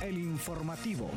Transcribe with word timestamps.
El 0.00 0.16
informativo. 0.16 1.10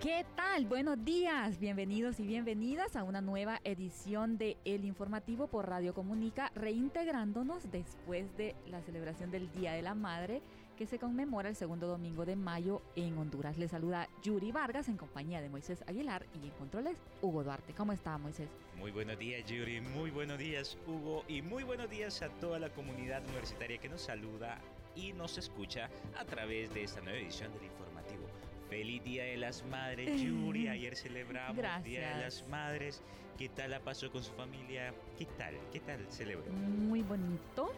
¿Qué 0.00 0.24
tal? 0.36 0.66
Buenos 0.66 1.04
días, 1.04 1.58
bienvenidos 1.58 2.20
y 2.20 2.26
bienvenidas 2.26 2.94
a 2.94 3.02
una 3.02 3.20
nueva 3.20 3.60
edición 3.64 4.38
de 4.38 4.58
El 4.64 4.84
Informativo 4.84 5.48
por 5.48 5.68
Radio 5.68 5.92
Comunica, 5.92 6.52
reintegrándonos 6.54 7.70
después 7.72 8.36
de 8.36 8.54
la 8.68 8.80
celebración 8.82 9.32
del 9.32 9.50
Día 9.50 9.72
de 9.72 9.82
la 9.82 9.94
Madre 9.94 10.40
que 10.76 10.86
se 10.86 10.98
conmemora 10.98 11.48
el 11.48 11.56
segundo 11.56 11.86
domingo 11.86 12.24
de 12.24 12.36
mayo 12.36 12.82
en 12.96 13.16
Honduras. 13.16 13.58
Le 13.58 13.68
saluda 13.68 14.08
Yuri 14.22 14.52
Vargas 14.52 14.88
en 14.88 14.96
compañía 14.96 15.40
de 15.40 15.48
Moisés 15.48 15.84
Aguilar 15.86 16.26
y 16.34 16.46
en 16.46 16.50
controles 16.52 16.96
Hugo 17.22 17.44
Duarte. 17.44 17.72
¿Cómo 17.74 17.92
está 17.92 18.18
Moisés? 18.18 18.48
Muy 18.76 18.90
buenos 18.90 19.18
días 19.18 19.44
Yuri, 19.46 19.80
muy 19.80 20.10
buenos 20.10 20.38
días 20.38 20.76
Hugo 20.86 21.24
y 21.28 21.42
muy 21.42 21.62
buenos 21.62 21.88
días 21.88 22.22
a 22.22 22.28
toda 22.28 22.58
la 22.58 22.70
comunidad 22.70 23.22
universitaria 23.24 23.78
que 23.78 23.88
nos 23.88 24.02
saluda 24.02 24.58
y 24.96 25.12
nos 25.12 25.38
escucha 25.38 25.88
a 26.18 26.24
través 26.24 26.72
de 26.74 26.84
esta 26.84 27.00
nueva 27.00 27.18
edición 27.18 27.52
del 27.54 27.64
informativo. 27.64 28.26
Feliz 28.68 29.04
Día 29.04 29.24
de 29.24 29.36
las 29.36 29.64
Madres, 29.66 30.20
Yuri. 30.22 30.68
Ayer 30.68 30.96
celebramos 30.96 31.56
el 31.56 31.82
Día 31.84 32.16
de 32.16 32.24
las 32.24 32.46
Madres. 32.48 33.02
¿Qué 33.38 33.48
tal 33.48 33.72
la 33.72 33.80
pasó 33.80 34.10
con 34.10 34.22
su 34.22 34.32
familia? 34.32 34.94
¿Qué 35.18 35.26
tal? 35.26 35.54
¿Qué 35.72 35.80
tal 35.80 36.06
celebró? 36.10 36.50
Muy 36.52 37.02
bonito. 37.02 37.72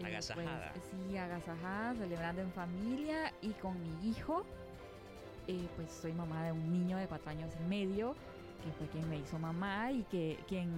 Eh, 0.00 0.06
agasajada. 0.06 0.72
Pues, 0.72 0.84
sí, 1.08 1.16
agasajada, 1.16 1.94
celebrando 1.94 2.42
en 2.42 2.52
familia 2.52 3.32
y 3.40 3.50
con 3.52 3.80
mi 3.80 4.10
hijo. 4.10 4.44
Eh, 5.46 5.66
pues 5.76 5.90
soy 5.90 6.12
mamá 6.12 6.44
de 6.44 6.52
un 6.52 6.70
niño 6.70 6.98
de 6.98 7.06
cuatro 7.06 7.30
años 7.30 7.52
y 7.58 7.68
medio, 7.68 8.14
que 8.62 8.70
fue 8.72 8.86
quien 8.88 9.08
me 9.08 9.18
hizo 9.18 9.38
mamá 9.38 9.92
y 9.92 10.02
que 10.04 10.38
quien 10.46 10.70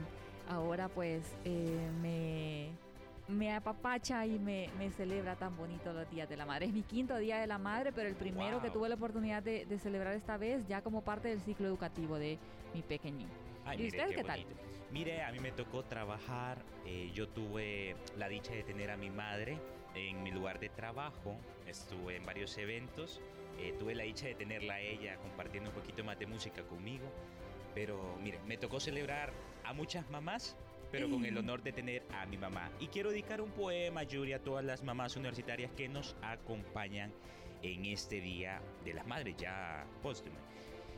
ahora 0.48 0.88
pues 0.88 1.24
eh, 1.44 1.90
me 2.00 2.70
me 3.30 3.54
apapacha 3.54 4.26
y 4.26 4.38
me, 4.38 4.68
celebra 4.96 5.36
tan 5.36 5.56
bonito 5.56 5.92
los 5.92 6.10
días 6.10 6.28
de 6.28 6.36
la 6.36 6.46
madre. 6.46 6.66
Es 6.66 6.72
mi 6.72 6.82
quinto 6.82 7.16
día 7.16 7.38
de 7.38 7.46
la 7.46 7.58
madre, 7.58 7.92
pero 7.92 8.08
el 8.08 8.16
primero 8.16 8.60
que 8.60 8.70
tuve 8.70 8.88
la 8.88 8.96
oportunidad 8.96 9.42
de, 9.42 9.66
celebrar 9.78 10.14
esta 10.14 10.36
vez 10.36 10.66
ya 10.66 10.82
como 10.82 11.02
parte 11.02 11.28
del 11.28 11.40
ciclo 11.40 11.66
educativo 11.66 12.18
de 12.18 12.38
mi 12.74 12.82
pequeñín. 12.82 13.28
¿Y 13.78 13.86
usted 13.86 14.08
qué, 14.14 14.24
tal? 14.24 14.44
Mire, 14.92 15.22
a 15.22 15.30
mí 15.30 15.38
me 15.38 15.52
tocó 15.52 15.84
trabajar, 15.84 16.58
eh, 16.84 17.10
yo 17.14 17.28
tuve 17.28 17.94
la 18.16 18.28
dicha 18.28 18.52
de 18.52 18.64
tener 18.64 18.90
a 18.90 18.96
mi 18.96 19.08
madre 19.08 19.58
en 19.94 20.22
mi 20.22 20.32
lugar 20.32 20.58
de 20.58 20.68
trabajo, 20.68 21.36
estuve 21.66 22.16
en 22.16 22.26
varios 22.26 22.58
eventos, 22.58 23.20
eh, 23.58 23.74
tuve 23.78 23.94
la 23.94 24.02
dicha 24.02 24.26
de 24.26 24.34
tenerla 24.34 24.74
a 24.74 24.80
ella 24.80 25.16
compartiendo 25.18 25.70
un 25.70 25.76
poquito 25.76 26.02
más 26.02 26.18
de 26.18 26.26
música 26.26 26.62
conmigo, 26.64 27.04
pero 27.74 28.16
mire, 28.20 28.40
me 28.46 28.56
tocó 28.56 28.80
celebrar 28.80 29.32
a 29.64 29.72
muchas 29.72 30.10
mamás 30.10 30.56
pero 30.90 31.08
con 31.08 31.24
el 31.24 31.38
honor 31.38 31.62
de 31.62 31.72
tener 31.72 32.02
a 32.12 32.26
mi 32.26 32.36
mamá. 32.36 32.70
Y 32.80 32.88
quiero 32.88 33.10
dedicar 33.10 33.40
un 33.40 33.50
poema, 33.50 34.02
Yuri, 34.02 34.32
a 34.32 34.42
todas 34.42 34.64
las 34.64 34.82
mamás 34.82 35.16
universitarias 35.16 35.70
que 35.76 35.88
nos 35.88 36.16
acompañan 36.22 37.12
en 37.62 37.84
este 37.84 38.20
Día 38.20 38.60
de 38.84 38.94
las 38.94 39.06
Madres, 39.06 39.36
ya 39.36 39.86
póstumo. 40.02 40.36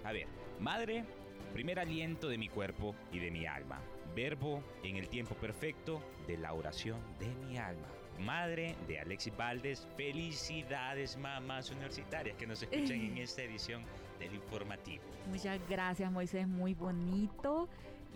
A 0.04 0.12
ver, 0.12 0.26
madre, 0.60 1.04
primer 1.52 1.78
aliento 1.78 2.28
de 2.28 2.38
mi 2.38 2.48
cuerpo 2.48 2.94
y 3.12 3.18
de 3.18 3.30
mi 3.30 3.46
alma. 3.46 3.80
Verbo 4.14 4.62
en 4.82 4.96
el 4.96 5.08
tiempo 5.08 5.34
perfecto 5.34 6.02
de 6.26 6.36
la 6.38 6.52
oración 6.52 6.98
de 7.18 7.28
mi 7.46 7.58
alma. 7.58 7.86
Madre 8.18 8.76
de 8.86 9.00
Alexis 9.00 9.36
Valdés, 9.36 9.86
felicidades 9.96 11.16
mamás 11.16 11.70
universitarias 11.70 12.36
que 12.36 12.46
nos 12.46 12.62
escuchan 12.62 13.00
en 13.00 13.18
esta 13.18 13.42
edición 13.42 13.82
del 14.18 14.34
informativo. 14.34 15.02
Muchas 15.28 15.58
gracias 15.68 16.10
Moisés, 16.10 16.46
muy 16.46 16.74
bonito. 16.74 17.68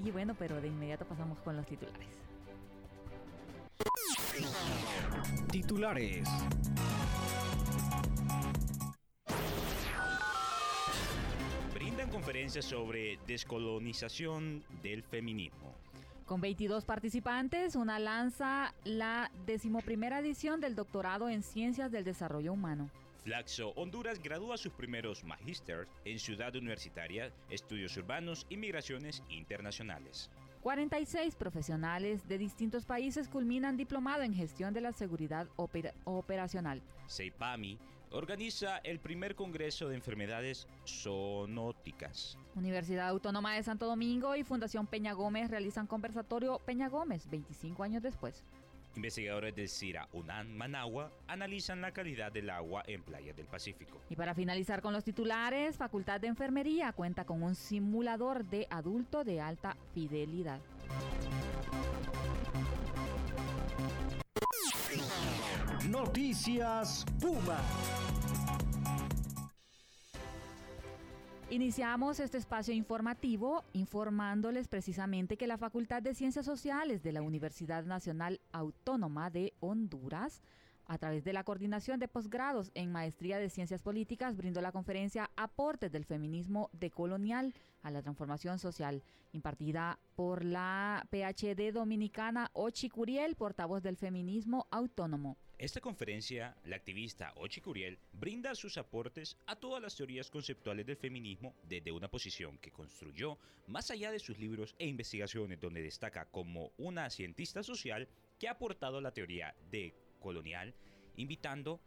Y 0.05 0.11
bueno, 0.11 0.34
pero 0.39 0.61
de 0.61 0.69
inmediato 0.69 1.07
pasamos 1.07 1.39
con 1.41 1.57
los 1.57 1.67
titulares. 1.67 2.09
Titulares. 5.51 6.29
Brindan 12.27 12.48
conferencias 12.48 12.64
sobre 12.64 13.19
descolonización 13.27 14.64
del 14.83 15.05
feminismo. 15.05 15.73
Con 16.25 16.41
22 16.41 16.85
participantes, 16.85 17.77
una 17.77 18.01
lanza 18.01 18.75
la 18.83 19.31
decimoprimera 19.47 20.19
edición 20.19 20.61
del 20.61 20.75
doctorado 20.75 21.29
en 21.29 21.45
Ciencias 21.45 21.92
del 21.92 22.03
Desarrollo 22.03 22.53
Humano. 22.53 22.91
Flaxo, 23.23 23.70
Honduras 23.77 24.20
gradúa 24.20 24.57
sus 24.57 24.73
primeros 24.73 25.23
magísteres 25.23 25.86
en 26.05 26.19
Ciudad 26.19 26.57
Universitaria, 26.57 27.31
Estudios 27.48 27.97
Urbanos 27.97 28.45
y 28.48 28.57
Migraciones 28.57 29.23
Internacionales. 29.29 30.29
46 30.63 31.36
profesionales 31.36 32.27
de 32.27 32.39
distintos 32.39 32.86
países 32.86 33.29
culminan 33.29 33.77
diplomado 33.77 34.23
en 34.23 34.35
gestión 34.35 34.75
de 34.75 34.81
la 34.81 34.92
seguridad 34.92 35.47
operacional. 35.55 36.83
CEPAMI 37.09 37.79
organiza 38.17 38.79
el 38.79 38.99
primer 38.99 39.35
Congreso 39.35 39.89
de 39.89 39.95
Enfermedades 39.95 40.67
Zoonóticas. 40.87 42.39
Universidad 42.55 43.09
Autónoma 43.09 43.55
de 43.55 43.63
Santo 43.63 43.87
Domingo 43.87 44.35
y 44.37 44.43
Fundación 44.43 44.87
Peña 44.87 45.13
Gómez 45.13 45.51
realizan 45.51 45.87
conversatorio 45.87 46.59
Peña 46.65 46.89
Gómez 46.89 47.29
25 47.29 47.83
años 47.83 48.03
después. 48.03 48.43
Investigadores 48.97 49.55
de 49.55 49.69
CIRA 49.69 50.09
UNAM 50.15 50.49
Managua 50.49 51.13
analizan 51.29 51.83
la 51.83 51.93
calidad 51.93 52.33
del 52.33 52.49
agua 52.49 52.83
en 52.87 53.03
playas 53.03 53.37
del 53.37 53.47
Pacífico. 53.47 54.01
Y 54.09 54.17
para 54.17 54.35
finalizar 54.35 54.81
con 54.81 54.95
los 54.95 55.05
titulares, 55.05 55.77
Facultad 55.77 56.19
de 56.19 56.29
Enfermería 56.29 56.93
cuenta 56.93 57.27
con 57.27 57.43
un 57.43 57.55
simulador 57.55 58.47
de 58.47 58.67
adulto 58.71 59.23
de 59.23 59.43
alta 59.43 59.77
fidelidad. 59.93 60.61
Noticias 65.91 67.05
Puma. 67.20 67.61
Iniciamos 71.48 72.19
este 72.19 72.39
espacio 72.39 72.74
informativo 72.74 73.63
informándoles 73.73 74.67
precisamente 74.67 75.36
que 75.36 75.47
la 75.47 75.58
Facultad 75.58 76.02
de 76.02 76.14
Ciencias 76.14 76.45
Sociales 76.45 77.05
de 77.05 77.13
la 77.13 77.23
Universidad 77.23 77.85
Nacional 77.85 78.41
Autónoma 78.51 79.30
de 79.30 79.55
Honduras 79.61 80.42
a 80.86 80.98
través 80.98 81.23
de 81.24 81.33
la 81.33 81.45
coordinación 81.45 82.01
de 82.01 82.08
posgrados 82.08 82.73
en 82.74 82.91
Maestría 82.91 83.39
de 83.39 83.48
Ciencias 83.48 83.83
Políticas, 83.83 84.36
brindó 84.36 84.61
la 84.61 84.73
conferencia 84.73 85.30
Aportes 85.36 85.92
del 85.92 86.05
Feminismo 86.05 86.70
Decolonial 86.73 87.55
a 87.83 87.91
la 87.91 88.03
Transformación 88.03 88.58
Social, 88.58 89.03
impartida 89.33 89.98
por 90.14 90.45
la 90.45 91.07
PhD 91.11 91.73
dominicana 91.73 92.51
Ochi 92.55 92.89
Curiel, 92.89 93.36
portavoz 93.36 93.83
del 93.83 93.97
feminismo 93.97 94.67
autónomo. 94.70 95.36
Esta 95.58 95.80
conferencia, 95.80 96.55
la 96.67 96.77
activista 96.77 97.33
Ochi 97.36 97.62
Curiel 97.62 97.98
brinda 98.12 98.55
sus 98.55 98.77
aportes 98.77 99.39
a 99.46 99.56
todas 99.56 99.80
las 99.80 99.96
teorías 99.96 100.30
conceptuales 100.30 100.84
del 100.84 100.98
feminismo 100.98 101.55
desde 101.67 101.92
una 101.92 102.08
posición 102.08 102.58
que 102.58 102.70
construyó 102.70 103.39
más 103.67 103.90
allá 103.90 104.11
de 104.11 104.18
sus 104.18 104.39
libros 104.39 104.74
e 104.78 104.86
investigaciones, 104.86 105.58
donde 105.58 105.80
destaca 105.80 106.27
como 106.27 106.72
una 106.77 107.08
cientista 107.08 107.62
social 107.62 108.06
que 108.39 108.48
ha 108.48 108.52
aportado 108.52 109.00
la 109.00 109.12
teoría 109.12 109.55
de 109.70 109.94
colonial, 110.20 110.74
invitando 111.17 111.80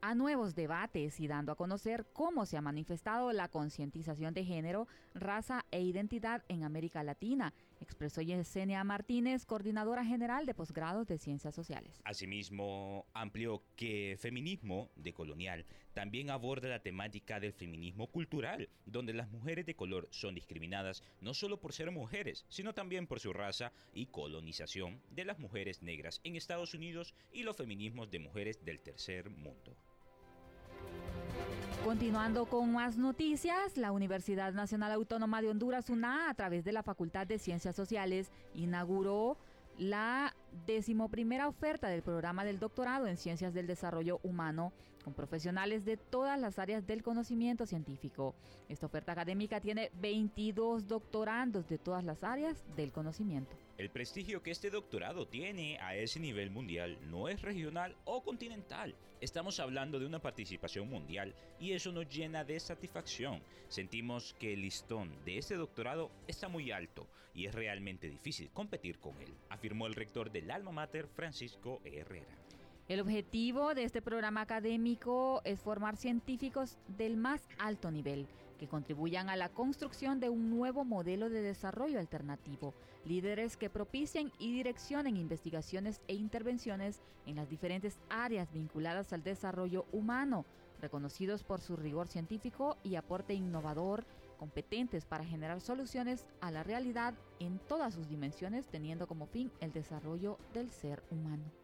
a 0.00 0.14
nuevos 0.14 0.54
debates 0.54 1.18
y 1.18 1.26
dando 1.26 1.50
a 1.50 1.56
conocer 1.56 2.06
cómo 2.12 2.46
se 2.46 2.56
ha 2.56 2.60
manifestado 2.60 3.32
la 3.32 3.48
concientización 3.48 4.34
de 4.34 4.44
género, 4.44 4.86
raza 5.14 5.64
e 5.72 5.80
identidad 5.80 6.44
en 6.48 6.62
América 6.62 7.02
Latina, 7.02 7.54
expresó 7.84 8.20
Yesenia 8.20 8.82
Martínez, 8.82 9.46
coordinadora 9.46 10.04
general 10.04 10.46
de 10.46 10.54
posgrados 10.54 11.06
de 11.06 11.18
Ciencias 11.18 11.54
Sociales. 11.54 12.00
Asimismo, 12.04 13.06
amplió 13.14 13.62
que 13.76 14.16
feminismo 14.18 14.90
decolonial 14.96 15.64
también 15.94 16.30
aborda 16.30 16.68
la 16.68 16.82
temática 16.82 17.38
del 17.38 17.52
feminismo 17.52 18.08
cultural, 18.08 18.68
donde 18.84 19.14
las 19.14 19.30
mujeres 19.30 19.64
de 19.64 19.76
color 19.76 20.08
son 20.10 20.34
discriminadas 20.34 21.04
no 21.20 21.34
solo 21.34 21.60
por 21.60 21.72
ser 21.72 21.92
mujeres, 21.92 22.44
sino 22.48 22.74
también 22.74 23.06
por 23.06 23.20
su 23.20 23.32
raza 23.32 23.72
y 23.92 24.06
colonización 24.06 25.00
de 25.10 25.24
las 25.24 25.38
mujeres 25.38 25.82
negras 25.82 26.20
en 26.24 26.34
Estados 26.34 26.74
Unidos 26.74 27.14
y 27.32 27.44
los 27.44 27.56
feminismos 27.56 28.10
de 28.10 28.18
mujeres 28.18 28.64
del 28.64 28.80
tercer 28.80 29.30
mundo. 29.30 29.76
Continuando 31.84 32.46
con 32.46 32.72
más 32.72 32.96
noticias, 32.96 33.76
la 33.76 33.92
Universidad 33.92 34.54
Nacional 34.54 34.90
Autónoma 34.92 35.42
de 35.42 35.50
Honduras, 35.50 35.90
UNA, 35.90 36.30
a 36.30 36.34
través 36.34 36.64
de 36.64 36.72
la 36.72 36.82
Facultad 36.82 37.26
de 37.26 37.38
Ciencias 37.38 37.76
Sociales, 37.76 38.32
inauguró 38.54 39.36
la 39.76 40.34
decimoprimera 40.66 41.46
oferta 41.46 41.88
del 41.88 42.00
programa 42.00 42.42
del 42.46 42.58
doctorado 42.58 43.06
en 43.06 43.18
Ciencias 43.18 43.52
del 43.52 43.66
Desarrollo 43.66 44.18
Humano 44.22 44.72
con 45.04 45.14
profesionales 45.14 45.84
de 45.84 45.96
todas 45.96 46.40
las 46.40 46.58
áreas 46.58 46.86
del 46.86 47.02
conocimiento 47.02 47.66
científico. 47.66 48.34
Esta 48.68 48.86
oferta 48.86 49.12
académica 49.12 49.60
tiene 49.60 49.90
22 50.00 50.88
doctorandos 50.88 51.68
de 51.68 51.78
todas 51.78 52.02
las 52.02 52.24
áreas 52.24 52.64
del 52.74 52.90
conocimiento. 52.90 53.54
El 53.76 53.90
prestigio 53.90 54.42
que 54.42 54.52
este 54.52 54.70
doctorado 54.70 55.26
tiene 55.26 55.78
a 55.80 55.96
ese 55.96 56.20
nivel 56.20 56.50
mundial 56.50 56.96
no 57.10 57.28
es 57.28 57.42
regional 57.42 57.96
o 58.04 58.22
continental. 58.22 58.94
Estamos 59.20 59.58
hablando 59.58 59.98
de 59.98 60.06
una 60.06 60.22
participación 60.22 60.88
mundial 60.88 61.34
y 61.58 61.72
eso 61.72 61.92
nos 61.92 62.08
llena 62.08 62.44
de 62.44 62.58
satisfacción. 62.60 63.42
Sentimos 63.68 64.34
que 64.38 64.54
el 64.54 64.62
listón 64.62 65.10
de 65.24 65.38
este 65.38 65.56
doctorado 65.56 66.10
está 66.28 66.48
muy 66.48 66.70
alto 66.70 67.08
y 67.34 67.46
es 67.46 67.54
realmente 67.54 68.08
difícil 68.08 68.50
competir 68.52 68.98
con 69.00 69.20
él, 69.20 69.34
afirmó 69.48 69.86
el 69.86 69.94
rector 69.94 70.30
del 70.30 70.50
Alma 70.50 70.70
Mater 70.70 71.08
Francisco 71.08 71.80
Herrera. 71.84 72.43
El 72.86 73.00
objetivo 73.00 73.74
de 73.74 73.84
este 73.84 74.02
programa 74.02 74.42
académico 74.42 75.40
es 75.44 75.58
formar 75.58 75.96
científicos 75.96 76.76
del 76.98 77.16
más 77.16 77.48
alto 77.58 77.90
nivel 77.90 78.28
que 78.58 78.68
contribuyan 78.68 79.30
a 79.30 79.36
la 79.36 79.48
construcción 79.48 80.20
de 80.20 80.28
un 80.28 80.50
nuevo 80.50 80.84
modelo 80.84 81.30
de 81.30 81.40
desarrollo 81.40 81.98
alternativo, 81.98 82.74
líderes 83.06 83.56
que 83.56 83.70
propicien 83.70 84.30
y 84.38 84.52
direccionen 84.52 85.16
investigaciones 85.16 86.02
e 86.08 86.14
intervenciones 86.14 87.00
en 87.24 87.36
las 87.36 87.48
diferentes 87.48 87.98
áreas 88.10 88.52
vinculadas 88.52 89.14
al 89.14 89.22
desarrollo 89.22 89.86
humano, 89.90 90.44
reconocidos 90.78 91.42
por 91.42 91.62
su 91.62 91.76
rigor 91.76 92.06
científico 92.06 92.76
y 92.84 92.96
aporte 92.96 93.32
innovador, 93.32 94.04
competentes 94.38 95.06
para 95.06 95.24
generar 95.24 95.62
soluciones 95.62 96.26
a 96.42 96.50
la 96.50 96.62
realidad 96.62 97.14
en 97.40 97.58
todas 97.60 97.94
sus 97.94 98.10
dimensiones, 98.10 98.66
teniendo 98.66 99.06
como 99.06 99.24
fin 99.24 99.50
el 99.60 99.72
desarrollo 99.72 100.38
del 100.52 100.68
ser 100.68 101.02
humano. 101.10 101.63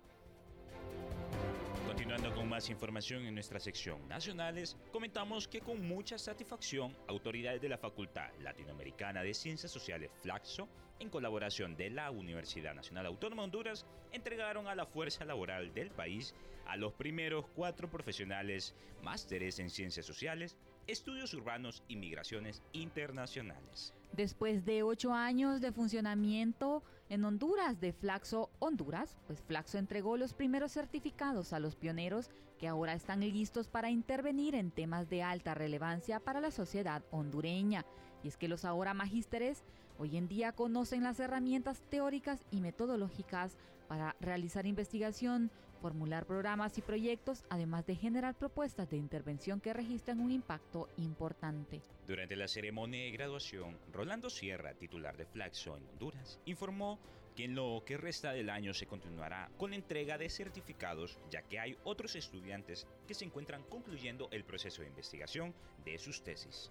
Con 2.40 2.48
más 2.48 2.70
información 2.70 3.26
en 3.26 3.34
nuestra 3.34 3.60
sección 3.60 4.08
nacionales, 4.08 4.74
comentamos 4.92 5.46
que 5.46 5.60
con 5.60 5.86
mucha 5.86 6.16
satisfacción, 6.16 6.96
autoridades 7.06 7.60
de 7.60 7.68
la 7.68 7.76
Facultad 7.76 8.30
Latinoamericana 8.40 9.22
de 9.22 9.34
Ciencias 9.34 9.70
Sociales 9.70 10.10
Flaxo, 10.22 10.66
en 11.00 11.10
colaboración 11.10 11.76
de 11.76 11.90
la 11.90 12.10
Universidad 12.10 12.74
Nacional 12.74 13.04
Autónoma 13.04 13.42
de 13.42 13.44
Honduras, 13.44 13.84
entregaron 14.12 14.68
a 14.68 14.74
la 14.74 14.86
fuerza 14.86 15.26
laboral 15.26 15.74
del 15.74 15.90
país 15.90 16.34
a 16.64 16.78
los 16.78 16.94
primeros 16.94 17.44
cuatro 17.54 17.90
profesionales 17.90 18.74
másteres 19.02 19.58
en 19.58 19.68
ciencias 19.68 20.06
sociales, 20.06 20.56
estudios 20.86 21.34
urbanos 21.34 21.82
y 21.88 21.96
migraciones 21.96 22.62
internacionales. 22.72 23.92
Después 24.12 24.64
de 24.64 24.82
ocho 24.82 25.12
años 25.12 25.60
de 25.60 25.72
funcionamiento 25.72 26.82
en 27.10 27.24
Honduras 27.24 27.80
de 27.80 27.92
Flaxo 27.92 28.50
Honduras, 28.60 29.16
pues 29.26 29.42
Flaxo 29.42 29.78
entregó 29.78 30.16
los 30.16 30.32
primeros 30.32 30.72
certificados 30.72 31.52
a 31.52 31.58
los 31.58 31.74
pioneros 31.74 32.30
que 32.56 32.68
ahora 32.68 32.94
están 32.94 33.20
listos 33.20 33.66
para 33.66 33.90
intervenir 33.90 34.54
en 34.54 34.70
temas 34.70 35.10
de 35.10 35.24
alta 35.24 35.54
relevancia 35.54 36.20
para 36.20 36.40
la 36.40 36.52
sociedad 36.52 37.02
hondureña. 37.10 37.84
Y 38.22 38.28
es 38.28 38.36
que 38.36 38.46
los 38.46 38.64
ahora 38.64 38.94
magísteres 38.94 39.64
hoy 39.98 40.16
en 40.16 40.28
día 40.28 40.52
conocen 40.52 41.02
las 41.02 41.18
herramientas 41.18 41.82
teóricas 41.90 42.46
y 42.52 42.60
metodológicas 42.60 43.56
para 43.88 44.14
realizar 44.20 44.64
investigación, 44.64 45.50
formular 45.80 46.26
programas 46.26 46.78
y 46.78 46.82
proyectos, 46.82 47.44
además 47.50 47.86
de 47.86 47.96
generar 47.96 48.36
propuestas 48.36 48.88
de 48.90 48.96
intervención 48.96 49.60
que 49.60 49.72
registran 49.72 50.20
un 50.20 50.30
impacto 50.30 50.88
importante. 50.98 51.82
Durante 52.06 52.36
la 52.36 52.48
ceremonia 52.48 53.04
de 53.04 53.10
graduación, 53.10 53.78
Rolando 53.92 54.30
Sierra, 54.30 54.74
titular 54.74 55.16
de 55.16 55.26
Flaxo 55.26 55.76
en 55.76 55.86
Honduras, 55.88 56.40
informó 56.44 56.98
que 57.34 57.44
en 57.44 57.54
lo 57.54 57.82
que 57.86 57.96
resta 57.96 58.32
del 58.32 58.50
año 58.50 58.74
se 58.74 58.86
continuará 58.86 59.50
con 59.56 59.70
la 59.70 59.76
entrega 59.76 60.18
de 60.18 60.28
certificados, 60.28 61.18
ya 61.30 61.42
que 61.42 61.58
hay 61.58 61.76
otros 61.84 62.16
estudiantes 62.16 62.86
que 63.06 63.14
se 63.14 63.24
encuentran 63.24 63.62
concluyendo 63.64 64.28
el 64.32 64.44
proceso 64.44 64.82
de 64.82 64.88
investigación 64.88 65.54
de 65.84 65.98
sus 65.98 66.22
tesis. 66.22 66.70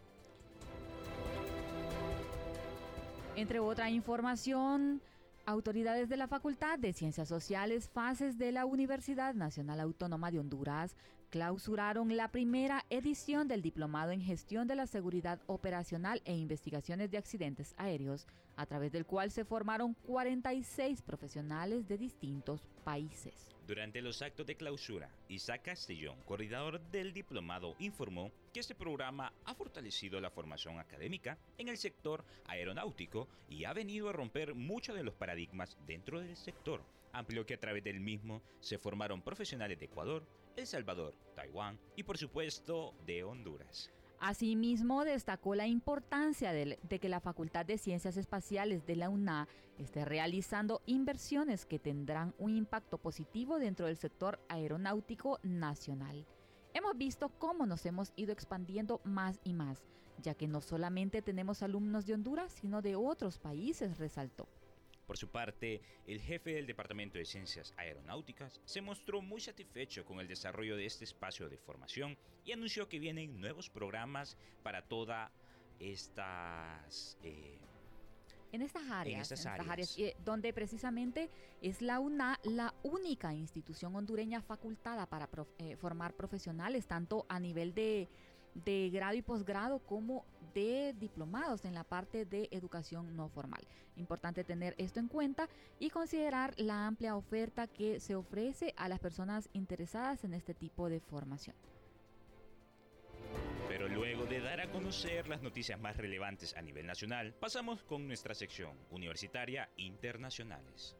Entre 3.36 3.60
otra 3.60 3.90
información, 3.90 5.02
Autoridades 5.50 6.10
de 6.10 6.16
la 6.16 6.28
Facultad 6.28 6.78
de 6.78 6.94
Ciencias 6.94 7.28
Sociales 7.28 7.90
Fases 7.90 8.38
de 8.38 8.52
la 8.52 8.68
Universidad 8.68 9.34
Nacional 9.34 9.80
Autónoma 9.80 10.30
de 10.30 10.38
Honduras 10.38 10.96
clausuraron 11.32 12.16
la 12.16 12.28
primera 12.28 12.86
edición 12.92 13.48
del 13.48 13.64
Diplomado 13.64 14.12
en 14.12 14.22
Gestión 14.22 14.68
de 14.68 14.76
la 14.76 14.86
Seguridad 14.86 15.40
Operacional 15.48 16.22
e 16.26 16.36
Investigaciones 16.36 17.10
de 17.10 17.18
Accidentes 17.18 17.74
Aéreos, 17.78 18.28
a 18.58 18.68
través 18.68 18.92
del 18.92 19.08
cual 19.08 19.32
se 19.32 19.44
formaron 19.44 19.96
46 20.06 21.02
profesionales 21.02 21.88
de 21.88 21.98
distintos 21.98 22.62
países. 22.84 23.59
Durante 23.70 24.02
los 24.02 24.24
actos 24.24 24.48
de 24.48 24.56
clausura, 24.56 25.12
Isaac 25.28 25.62
Castellón, 25.66 26.20
coordinador 26.26 26.82
del 26.90 27.14
diplomado, 27.14 27.76
informó 27.78 28.32
que 28.52 28.62
este 28.62 28.74
programa 28.74 29.32
ha 29.46 29.54
fortalecido 29.54 30.20
la 30.20 30.32
formación 30.32 30.80
académica 30.80 31.38
en 31.60 31.68
el 31.68 31.78
sector 31.78 32.26
aeronáutico 32.48 33.28
y 33.48 33.66
ha 33.66 33.74
venido 33.74 34.10
a 34.10 34.14
romper 34.14 34.56
muchos 34.56 34.96
de 34.96 35.04
los 35.04 35.14
paradigmas 35.14 35.78
dentro 35.86 36.20
del 36.20 36.36
sector. 36.36 36.82
Amplió 37.14 37.46
que 37.46 37.54
a 37.54 37.60
través 37.60 37.84
del 37.84 38.00
mismo 38.00 38.42
se 38.60 38.80
formaron 38.80 39.22
profesionales 39.22 39.78
de 39.78 39.86
Ecuador, 39.86 40.26
El 40.56 40.66
Salvador, 40.66 41.14
Taiwán 41.36 41.80
y 41.96 42.02
por 42.02 42.18
supuesto 42.18 42.96
de 43.06 43.24
Honduras. 43.24 43.92
Asimismo, 44.20 45.06
destacó 45.06 45.56
la 45.56 45.68
importancia 45.68 46.52
de, 46.52 46.78
que 46.78 47.10
la 47.10 47.22
Facultad 47.22 47.66
de 47.66 47.78
Ciencias 47.78 48.18
Espaciales 48.18 48.86
de 48.86 48.98
la 48.98 49.10
UNA 49.10 49.48
esté 49.78 50.04
realizando 50.04 50.82
inversiones 50.86 51.66
que 51.66 51.80
tendrán 51.80 52.36
un 52.38 52.54
impacto 52.54 52.98
positivo 52.98 53.60
dentro 53.60 53.86
del 53.86 53.96
sector 53.96 54.40
aeronáutico 54.50 55.40
nacional. 55.42 56.26
Hemos 56.74 56.98
visto 56.98 57.30
cómo 57.40 57.66
nos 57.66 57.86
hemos 57.86 58.12
ido 58.18 58.34
expandiendo 58.34 59.00
más 59.06 59.40
y 59.46 59.54
más, 59.54 59.86
ya 60.22 60.34
que 60.34 60.50
no 60.50 60.60
solamente 60.60 61.22
tenemos 61.22 61.64
alumnos 61.64 62.06
de 62.06 62.16
Honduras, 62.16 62.52
sino 62.52 62.82
de 62.82 62.98
otros 62.98 63.40
países, 63.40 64.00
resaltó. 64.00 64.50
Por 65.10 65.18
su 65.18 65.32
parte, 65.32 65.82
el 66.06 66.22
jefe 66.22 66.54
del 66.54 66.68
Departamento 66.68 67.18
de 67.18 67.26
Ciencias 67.26 67.74
Aeronáuticas 67.78 68.62
se 68.64 68.80
mostró 68.80 69.24
muy 69.24 69.42
satisfecho 69.42 70.06
con 70.06 70.20
el 70.20 70.28
desarrollo 70.28 70.78
de 70.78 70.86
este 70.86 71.04
espacio 71.04 71.50
de 71.50 71.58
formación 71.58 72.16
y 72.46 72.52
anunció 72.52 72.88
que 72.88 73.00
vienen 73.00 73.42
nuevos 73.42 73.72
programas 73.72 74.38
para 74.62 74.84
todas 74.84 75.32
estas... 75.80 77.18
Eh, 77.24 77.58
en 78.52 78.62
estas 78.62 78.88
áreas, 78.88 79.32
en 79.32 79.34
estas 79.36 79.46
áreas. 79.48 79.98
Eh, 79.98 80.16
donde 80.24 80.54
precisamente 80.54 81.32
es 81.60 81.82
la 81.82 82.00
UNA 82.00 82.40
la 82.44 82.76
única 82.84 83.34
institución 83.34 83.96
hondureña 83.96 84.44
facultada 84.44 85.08
para 85.08 85.28
eh, 85.58 85.76
formar 85.78 86.14
profesionales, 86.14 86.86
tanto 86.86 87.26
a 87.30 87.40
nivel 87.40 87.74
de, 87.74 88.08
de 88.54 88.92
grado 88.92 89.16
y 89.16 89.24
posgrado 89.24 89.80
como 89.80 90.24
de 90.54 90.94
diplomados 90.98 91.66
en 91.66 91.74
la 91.74 91.84
parte 91.84 92.26
de 92.26 92.48
educación 92.52 93.16
no 93.16 93.30
formal. 93.30 93.62
Importante 93.96 94.44
tener 94.44 94.76
esto 94.78 95.00
en 95.00 95.08
cuenta 95.08 95.48
y 95.80 95.90
considerar 95.90 96.54
la 96.58 96.88
amplia 96.88 97.16
oferta 97.16 97.68
que 97.68 98.00
se 98.00 98.16
ofrece 98.16 98.74
a 98.78 98.88
las 98.88 99.00
personas 99.00 99.50
interesadas 99.54 100.24
en 100.24 100.34
este 100.34 100.54
tipo 100.54 100.90
de 100.90 101.00
formación. 101.00 101.56
Pero 103.68 103.88
luego 103.88 104.26
de 104.26 104.42
dar 104.42 104.62
a 104.62 104.72
conocer 104.72 105.28
las 105.28 105.42
noticias 105.42 105.80
más 105.80 105.96
relevantes 105.96 106.56
a 106.56 106.62
nivel 106.62 106.88
nacional, 106.88 107.34
pasamos 107.34 107.84
con 107.84 108.08
nuestra 108.08 108.34
sección 108.34 108.76
universitaria 108.90 109.70
internacionales. 109.78 110.96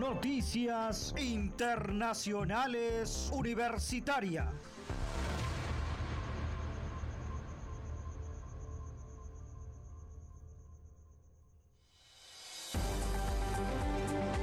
Noticias 0.00 1.14
Internacionales 1.18 3.30
Universitaria. 3.34 4.50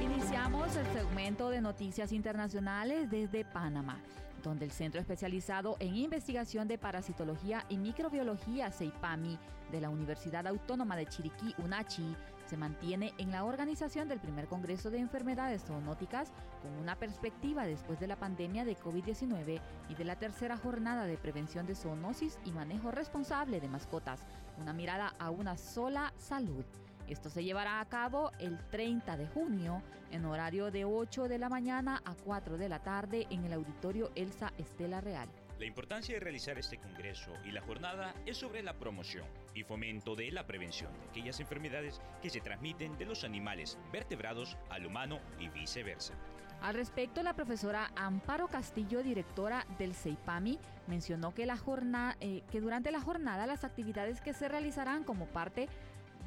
Iniciamos 0.00 0.76
el 0.76 0.86
segmento 0.92 1.50
de 1.50 1.60
noticias 1.60 2.12
internacionales 2.12 3.10
desde 3.10 3.44
Panamá 3.44 4.00
donde 4.42 4.64
el 4.64 4.70
Centro 4.70 5.00
Especializado 5.00 5.76
en 5.80 5.96
Investigación 5.96 6.68
de 6.68 6.78
Parasitología 6.78 7.64
y 7.68 7.78
Microbiología, 7.78 8.70
CEIPAMI, 8.70 9.38
de 9.70 9.80
la 9.80 9.90
Universidad 9.90 10.46
Autónoma 10.46 10.96
de 10.96 11.06
Chiriquí, 11.06 11.54
UNACHI, 11.58 12.16
se 12.46 12.56
mantiene 12.56 13.12
en 13.18 13.30
la 13.30 13.44
organización 13.44 14.08
del 14.08 14.20
primer 14.20 14.46
Congreso 14.46 14.90
de 14.90 14.98
Enfermedades 14.98 15.64
Zoonóticas 15.64 16.32
con 16.62 16.72
una 16.80 16.96
perspectiva 16.96 17.66
después 17.66 18.00
de 18.00 18.06
la 18.06 18.16
pandemia 18.16 18.64
de 18.64 18.76
COVID-19 18.76 19.60
y 19.90 19.94
de 19.94 20.04
la 20.04 20.16
tercera 20.16 20.56
jornada 20.56 21.04
de 21.04 21.18
prevención 21.18 21.66
de 21.66 21.74
zoonosis 21.74 22.38
y 22.44 22.52
manejo 22.52 22.90
responsable 22.90 23.60
de 23.60 23.68
mascotas, 23.68 24.24
una 24.58 24.72
mirada 24.72 25.14
a 25.18 25.30
una 25.30 25.58
sola 25.58 26.14
salud. 26.16 26.64
Esto 27.08 27.30
se 27.30 27.42
llevará 27.42 27.80
a 27.80 27.88
cabo 27.88 28.32
el 28.38 28.58
30 28.70 29.16
de 29.16 29.26
junio 29.28 29.82
en 30.10 30.26
horario 30.26 30.70
de 30.70 30.84
8 30.84 31.26
de 31.28 31.38
la 31.38 31.48
mañana 31.48 32.02
a 32.04 32.14
4 32.14 32.58
de 32.58 32.68
la 32.68 32.80
tarde 32.80 33.26
en 33.30 33.44
el 33.44 33.54
auditorio 33.54 34.10
Elsa 34.14 34.52
Estela 34.58 35.00
Real. 35.00 35.28
La 35.58 35.64
importancia 35.64 36.14
de 36.14 36.20
realizar 36.20 36.58
este 36.58 36.78
congreso 36.78 37.32
y 37.44 37.50
la 37.50 37.62
jornada 37.62 38.14
es 38.26 38.36
sobre 38.36 38.62
la 38.62 38.74
promoción 38.74 39.24
y 39.54 39.64
fomento 39.64 40.14
de 40.14 40.30
la 40.30 40.46
prevención 40.46 40.92
de 40.92 41.08
aquellas 41.08 41.40
enfermedades 41.40 42.00
que 42.22 42.30
se 42.30 42.40
transmiten 42.40 42.96
de 42.98 43.06
los 43.06 43.24
animales 43.24 43.78
vertebrados 43.90 44.56
al 44.68 44.86
humano 44.86 45.18
y 45.40 45.48
viceversa. 45.48 46.14
Al 46.60 46.74
respecto, 46.74 47.22
la 47.22 47.34
profesora 47.34 47.90
Amparo 47.94 48.48
Castillo, 48.48 49.02
directora 49.02 49.64
del 49.78 49.94
CEIPAMI, 49.94 50.58
mencionó 50.88 51.32
que, 51.32 51.46
la 51.46 51.56
jornada, 51.56 52.16
eh, 52.20 52.42
que 52.50 52.60
durante 52.60 52.90
la 52.90 53.00
jornada 53.00 53.46
las 53.46 53.62
actividades 53.62 54.20
que 54.20 54.32
se 54.32 54.48
realizarán 54.48 55.04
como 55.04 55.26
parte 55.26 55.68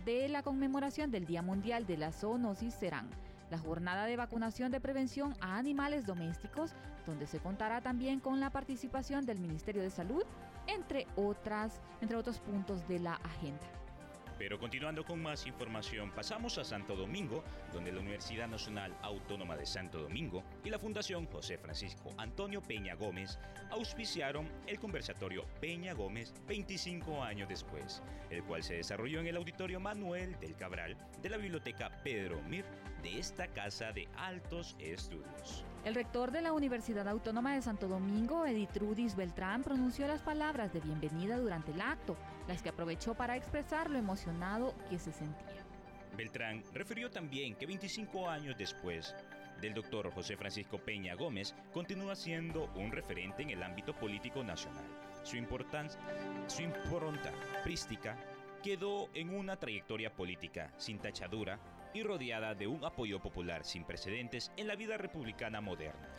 de 0.05 0.29
la 0.29 0.43
conmemoración 0.43 1.11
del 1.11 1.25
Día 1.25 1.41
Mundial 1.41 1.85
de 1.85 1.97
la 1.97 2.11
Zoonosis 2.11 2.73
serán 2.73 3.09
la 3.49 3.57
jornada 3.57 4.05
de 4.05 4.15
vacunación 4.15 4.71
de 4.71 4.79
prevención 4.79 5.35
a 5.41 5.57
animales 5.57 6.05
domésticos, 6.05 6.73
donde 7.05 7.27
se 7.27 7.39
contará 7.39 7.81
también 7.81 8.19
con 8.19 8.39
la 8.39 8.49
participación 8.49 9.25
del 9.25 9.39
Ministerio 9.39 9.81
de 9.81 9.89
Salud, 9.89 10.23
entre, 10.67 11.05
otras, 11.15 11.81
entre 11.99 12.15
otros 12.15 12.39
puntos 12.39 12.87
de 12.87 12.99
la 12.99 13.15
agenda. 13.15 13.80
Pero 14.41 14.57
continuando 14.57 15.05
con 15.05 15.21
más 15.21 15.45
información, 15.45 16.09
pasamos 16.09 16.57
a 16.57 16.63
Santo 16.63 16.95
Domingo, 16.95 17.43
donde 17.71 17.91
la 17.91 17.99
Universidad 17.99 18.47
Nacional 18.47 18.97
Autónoma 19.03 19.55
de 19.55 19.67
Santo 19.67 19.99
Domingo 19.99 20.43
y 20.65 20.71
la 20.71 20.79
Fundación 20.79 21.27
José 21.27 21.59
Francisco 21.59 22.09
Antonio 22.17 22.59
Peña 22.59 22.95
Gómez 22.95 23.37
auspiciaron 23.69 24.49
el 24.65 24.79
conversatorio 24.79 25.45
Peña 25.59 25.93
Gómez 25.93 26.33
25 26.47 27.23
años 27.23 27.49
después, 27.49 28.01
el 28.31 28.43
cual 28.43 28.63
se 28.63 28.77
desarrolló 28.77 29.19
en 29.19 29.27
el 29.27 29.37
Auditorio 29.37 29.79
Manuel 29.79 30.35
del 30.39 30.55
Cabral 30.55 30.97
de 31.21 31.29
la 31.29 31.37
Biblioteca 31.37 32.01
Pedro 32.03 32.41
Mir 32.41 32.65
de 33.03 33.19
esta 33.19 33.45
Casa 33.45 33.91
de 33.91 34.09
Altos 34.15 34.75
Estudios. 34.79 35.63
El 35.83 35.95
rector 35.95 36.31
de 36.31 36.43
la 36.43 36.53
Universidad 36.53 37.07
Autónoma 37.07 37.55
de 37.55 37.63
Santo 37.63 37.87
Domingo, 37.87 38.45
Editrudis 38.45 39.15
Beltrán, 39.15 39.63
pronunció 39.63 40.07
las 40.07 40.21
palabras 40.21 40.71
de 40.73 40.79
bienvenida 40.79 41.39
durante 41.39 41.71
el 41.71 41.81
acto, 41.81 42.15
las 42.47 42.61
que 42.61 42.69
aprovechó 42.69 43.15
para 43.15 43.35
expresar 43.35 43.89
lo 43.89 43.97
emocionado 43.97 44.75
que 44.91 44.99
se 44.99 45.11
sentía. 45.11 45.65
Beltrán 46.15 46.63
refirió 46.71 47.09
también 47.09 47.55
que 47.55 47.65
25 47.65 48.29
años 48.29 48.55
después 48.59 49.15
del 49.59 49.73
doctor 49.73 50.11
José 50.13 50.37
Francisco 50.37 50.77
Peña 50.77 51.15
Gómez 51.15 51.55
continúa 51.73 52.15
siendo 52.15 52.65
un 52.75 52.91
referente 52.91 53.41
en 53.41 53.49
el 53.49 53.63
ámbito 53.63 53.95
político 53.95 54.43
nacional. 54.43 54.85
Su 55.23 55.35
importancia, 55.35 55.99
su 56.45 56.61
impronta 56.61 57.31
prística 57.63 58.17
quedó 58.61 59.09
en 59.15 59.33
una 59.33 59.55
trayectoria 59.57 60.13
política 60.13 60.71
sin 60.77 60.99
tachadura 60.99 61.57
y 61.93 62.03
rodeada 62.03 62.55
de 62.55 62.67
un 62.67 62.83
apoyo 62.83 63.19
popular 63.21 63.63
sin 63.63 63.83
precedentes 63.83 64.51
en 64.57 64.67
la 64.67 64.75
vida 64.75 64.97
republicana 64.97 65.61
moderna. 65.61 66.09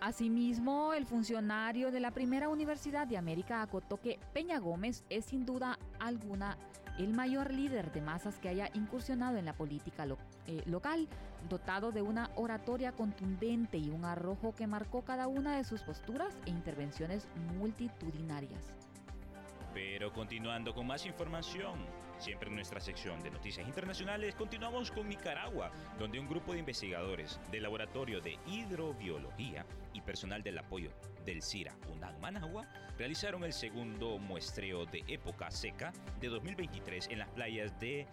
Asimismo, 0.00 0.92
el 0.92 1.06
funcionario 1.06 1.90
de 1.90 2.00
la 2.00 2.10
primera 2.10 2.48
universidad 2.48 3.06
de 3.06 3.16
América 3.16 3.62
acotó 3.62 3.96
que 3.96 4.18
Peña 4.32 4.58
Gómez 4.58 5.04
es 5.08 5.24
sin 5.24 5.46
duda 5.46 5.78
alguna 5.98 6.58
el 6.98 7.12
mayor 7.12 7.52
líder 7.52 7.90
de 7.92 8.00
masas 8.00 8.38
que 8.38 8.48
haya 8.48 8.70
incursionado 8.74 9.36
en 9.36 9.44
la 9.44 9.54
política 9.54 10.06
eh, 10.46 10.62
local, 10.66 11.08
dotado 11.48 11.90
de 11.90 12.02
una 12.02 12.30
oratoria 12.36 12.92
contundente 12.92 13.78
y 13.78 13.90
un 13.90 14.04
arrojo 14.04 14.54
que 14.54 14.66
marcó 14.66 15.02
cada 15.02 15.26
una 15.26 15.56
de 15.56 15.64
sus 15.64 15.82
posturas 15.82 16.36
e 16.46 16.50
intervenciones 16.50 17.28
multitudinarias. 17.58 18.72
Pero 19.72 20.12
continuando 20.12 20.72
con 20.72 20.86
más 20.86 21.04
información, 21.04 21.74
siempre 22.18 22.48
en 22.48 22.56
nuestra 22.56 22.80
sección 22.80 23.20
de 23.22 23.30
noticias 23.30 23.66
internacionales, 23.66 24.34
continuamos 24.34 24.90
con 24.90 25.08
Nicaragua, 25.08 25.70
donde 25.98 26.18
un 26.18 26.28
grupo 26.28 26.52
de 26.52 26.60
investigadores 26.60 27.40
del 27.50 27.62
Laboratorio 27.62 28.20
de 28.20 28.38
Hidrobiología 28.46 29.66
y 29.92 30.00
personal 30.00 30.42
del 30.42 30.58
apoyo 30.58 30.90
del 31.24 31.42
CIRA 31.42 31.76
UNAM 31.92 32.20
Managua 32.20 32.66
realizaron 32.98 33.44
el 33.44 33.52
segundo 33.52 34.18
muestreo 34.18 34.86
de 34.86 35.04
época 35.08 35.50
seca 35.50 35.92
de 36.20 36.28
2023 36.28 37.08
en 37.10 37.18
las 37.18 37.28
playas 37.30 37.78
de 37.80 38.06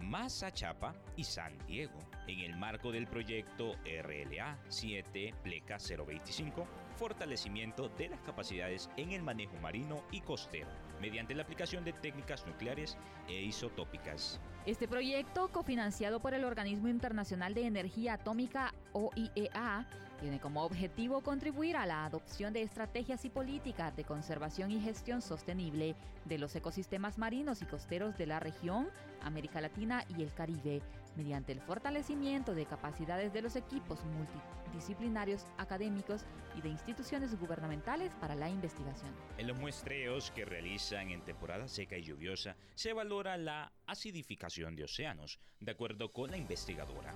Mazachapa 0.00 0.94
y 1.16 1.24
San 1.24 1.56
Diego, 1.66 1.98
en 2.26 2.40
el 2.40 2.56
marco 2.56 2.92
del 2.92 3.06
proyecto 3.06 3.76
RLA 3.84 4.58
7 4.68 5.34
Pleca 5.42 5.78
025, 5.78 6.66
fortalecimiento 6.96 7.88
de 7.90 8.08
las 8.08 8.20
capacidades 8.20 8.90
en 8.96 9.12
el 9.12 9.22
manejo 9.22 9.56
marino 9.58 10.02
y 10.10 10.20
costero, 10.20 10.68
mediante 11.02 11.34
la 11.34 11.42
aplicación 11.42 11.84
de 11.84 11.92
técnicas 11.92 12.46
nucleares 12.46 12.96
e 13.28 13.42
isotópicas. 13.42 14.40
Este 14.64 14.86
proyecto, 14.86 15.48
cofinanciado 15.48 16.20
por 16.20 16.32
el 16.32 16.44
Organismo 16.44 16.88
Internacional 16.88 17.52
de 17.52 17.66
Energía 17.66 18.14
Atómica 18.14 18.72
OIEA, 18.92 19.86
tiene 20.20 20.38
como 20.38 20.62
objetivo 20.62 21.20
contribuir 21.20 21.76
a 21.76 21.84
la 21.84 22.04
adopción 22.04 22.52
de 22.52 22.62
estrategias 22.62 23.24
y 23.24 23.28
políticas 23.28 23.96
de 23.96 24.04
conservación 24.04 24.70
y 24.70 24.80
gestión 24.80 25.20
sostenible 25.20 25.96
de 26.24 26.38
los 26.38 26.54
ecosistemas 26.54 27.18
marinos 27.18 27.60
y 27.60 27.66
costeros 27.66 28.16
de 28.16 28.26
la 28.26 28.38
región, 28.38 28.88
América 29.20 29.60
Latina 29.60 30.04
y 30.16 30.22
el 30.22 30.32
Caribe, 30.32 30.80
mediante 31.16 31.52
el 31.52 31.60
fortalecimiento 31.60 32.54
de 32.54 32.66
capacidades 32.66 33.32
de 33.32 33.42
los 33.42 33.56
equipos 33.56 34.00
multidisciplinarios 34.04 35.46
académicos 35.58 36.24
y 36.56 36.60
de 36.60 36.70
instituciones 36.70 37.38
gubernamentales 37.38 38.14
para 38.20 38.34
la 38.34 38.48
investigación. 38.48 39.10
En 39.38 39.46
los 39.46 39.58
muestreos 39.58 40.30
que 40.30 40.44
realizan 40.44 41.10
en 41.10 41.22
temporada 41.22 41.68
seca 41.68 41.96
y 41.96 42.02
lluviosa 42.02 42.56
se 42.74 42.92
valora 42.92 43.36
la 43.36 43.72
acidificación 43.86 44.76
de 44.76 44.84
océanos, 44.84 45.38
de 45.60 45.72
acuerdo 45.72 46.12
con 46.12 46.30
la 46.30 46.36
investigadora. 46.36 47.14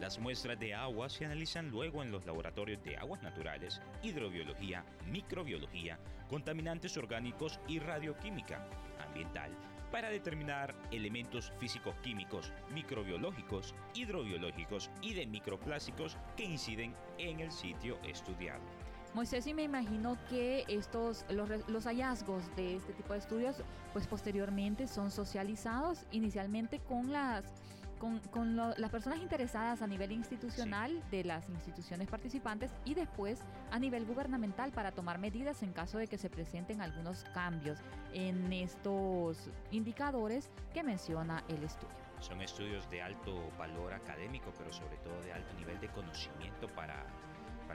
Las 0.00 0.18
muestras 0.18 0.58
de 0.58 0.74
agua 0.74 1.08
se 1.08 1.24
analizan 1.24 1.70
luego 1.70 2.02
en 2.02 2.12
los 2.12 2.26
laboratorios 2.26 2.82
de 2.84 2.96
aguas 2.96 3.22
naturales, 3.22 3.80
hidrobiología, 4.02 4.84
microbiología, 5.06 5.98
contaminantes 6.28 6.96
orgánicos 6.96 7.60
y 7.66 7.78
radioquímica 7.78 8.68
ambiental 9.00 9.50
para 9.96 10.10
determinar 10.10 10.74
elementos 10.90 11.50
físicos 11.58 11.94
químicos, 12.02 12.52
microbiológicos, 12.74 13.74
hidrobiológicos 13.94 14.90
y 15.00 15.14
de 15.14 15.26
microplásticos 15.26 16.18
que 16.36 16.44
inciden 16.44 16.94
en 17.16 17.40
el 17.40 17.50
sitio 17.50 17.98
estudiado. 18.02 18.60
Moisés, 19.14 19.46
y 19.46 19.54
me 19.54 19.62
imagino 19.62 20.18
que 20.28 20.66
estos, 20.68 21.24
los, 21.30 21.48
los, 21.66 21.84
hallazgos 21.86 22.42
de 22.56 22.76
este 22.76 22.92
tipo 22.92 23.14
de 23.14 23.20
estudios, 23.20 23.56
pues 23.94 24.06
posteriormente 24.06 24.86
son 24.86 25.10
socializados 25.10 26.04
inicialmente 26.10 26.78
con 26.80 27.10
las 27.10 27.46
con, 27.98 28.20
con 28.30 28.56
las 28.56 28.90
personas 28.90 29.20
interesadas 29.20 29.82
a 29.82 29.86
nivel 29.86 30.12
institucional 30.12 31.02
de 31.10 31.24
las 31.24 31.48
instituciones 31.48 32.08
participantes 32.08 32.70
y 32.84 32.94
después 32.94 33.40
a 33.70 33.78
nivel 33.78 34.06
gubernamental 34.06 34.72
para 34.72 34.92
tomar 34.92 35.18
medidas 35.18 35.62
en 35.62 35.72
caso 35.72 35.98
de 35.98 36.06
que 36.06 36.18
se 36.18 36.30
presenten 36.30 36.80
algunos 36.80 37.24
cambios 37.34 37.78
en 38.12 38.52
estos 38.52 39.50
indicadores 39.70 40.50
que 40.72 40.82
menciona 40.82 41.42
el 41.48 41.62
estudio. 41.62 41.94
Son 42.20 42.40
estudios 42.40 42.88
de 42.90 43.02
alto 43.02 43.50
valor 43.58 43.92
académico, 43.92 44.52
pero 44.56 44.72
sobre 44.72 44.96
todo 44.98 45.20
de 45.22 45.32
alto 45.32 45.54
nivel 45.54 45.78
de 45.80 45.88
conocimiento 45.88 46.66
para 46.68 47.04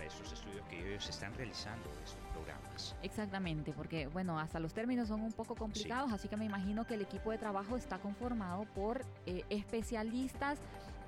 para 0.01 0.07
estos 0.07 0.33
estudios 0.33 0.65
que 0.67 0.79
ellos 0.79 1.07
están 1.07 1.31
realizando, 1.35 1.87
estos 2.03 2.17
programas. 2.33 2.95
Exactamente, 3.03 3.71
porque 3.71 4.07
bueno, 4.07 4.39
hasta 4.39 4.59
los 4.59 4.73
términos 4.73 5.09
son 5.09 5.21
un 5.21 5.31
poco 5.31 5.53
complicados, 5.55 6.11
así 6.11 6.27
que 6.27 6.37
me 6.37 6.45
imagino 6.45 6.87
que 6.87 6.95
el 6.95 7.01
equipo 7.01 7.29
de 7.29 7.37
trabajo 7.37 7.77
está 7.77 7.99
conformado 7.99 8.65
por 8.73 9.05
eh, 9.27 9.43
especialistas 9.51 10.59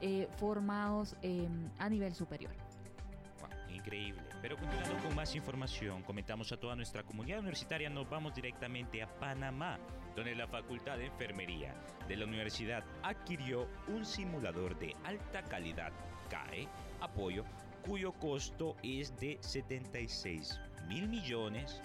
eh, 0.02 0.28
formados 0.38 1.16
em, 1.24 1.70
a 1.80 1.90
nivel 1.90 2.14
superior. 2.14 2.52
increíble. 3.68 4.22
Pero 4.44 4.58
continuando 4.58 5.04
con 5.04 5.16
más 5.16 5.34
información, 5.36 6.04
comentamos 6.04 6.52
a 6.52 6.58
toda 6.58 6.76
nuestra 6.76 7.02
comunidad 7.02 7.40
universitaria, 7.40 7.90
nos 7.90 8.08
vamos 8.08 8.36
directamente 8.36 9.02
a 9.02 9.08
Panamá, 9.08 9.80
donde 10.16 10.36
la 10.36 10.48
Facultad 10.48 10.98
de 10.98 11.08
Enfermería 11.08 11.74
de 12.08 12.16
la 12.16 12.26
universidad 12.26 12.84
adquirió 13.02 13.68
un 13.88 14.06
simulador 14.06 14.78
de 14.78 14.96
alta 15.04 15.42
calidad 15.42 15.92
CAE, 16.30 16.68
apoyo 17.02 17.44
cuyo 17.84 18.12
costo 18.14 18.76
es 18.84 19.16
de 19.20 19.38
76 19.42 20.60
mil 20.88 21.08
millones. 21.08 21.82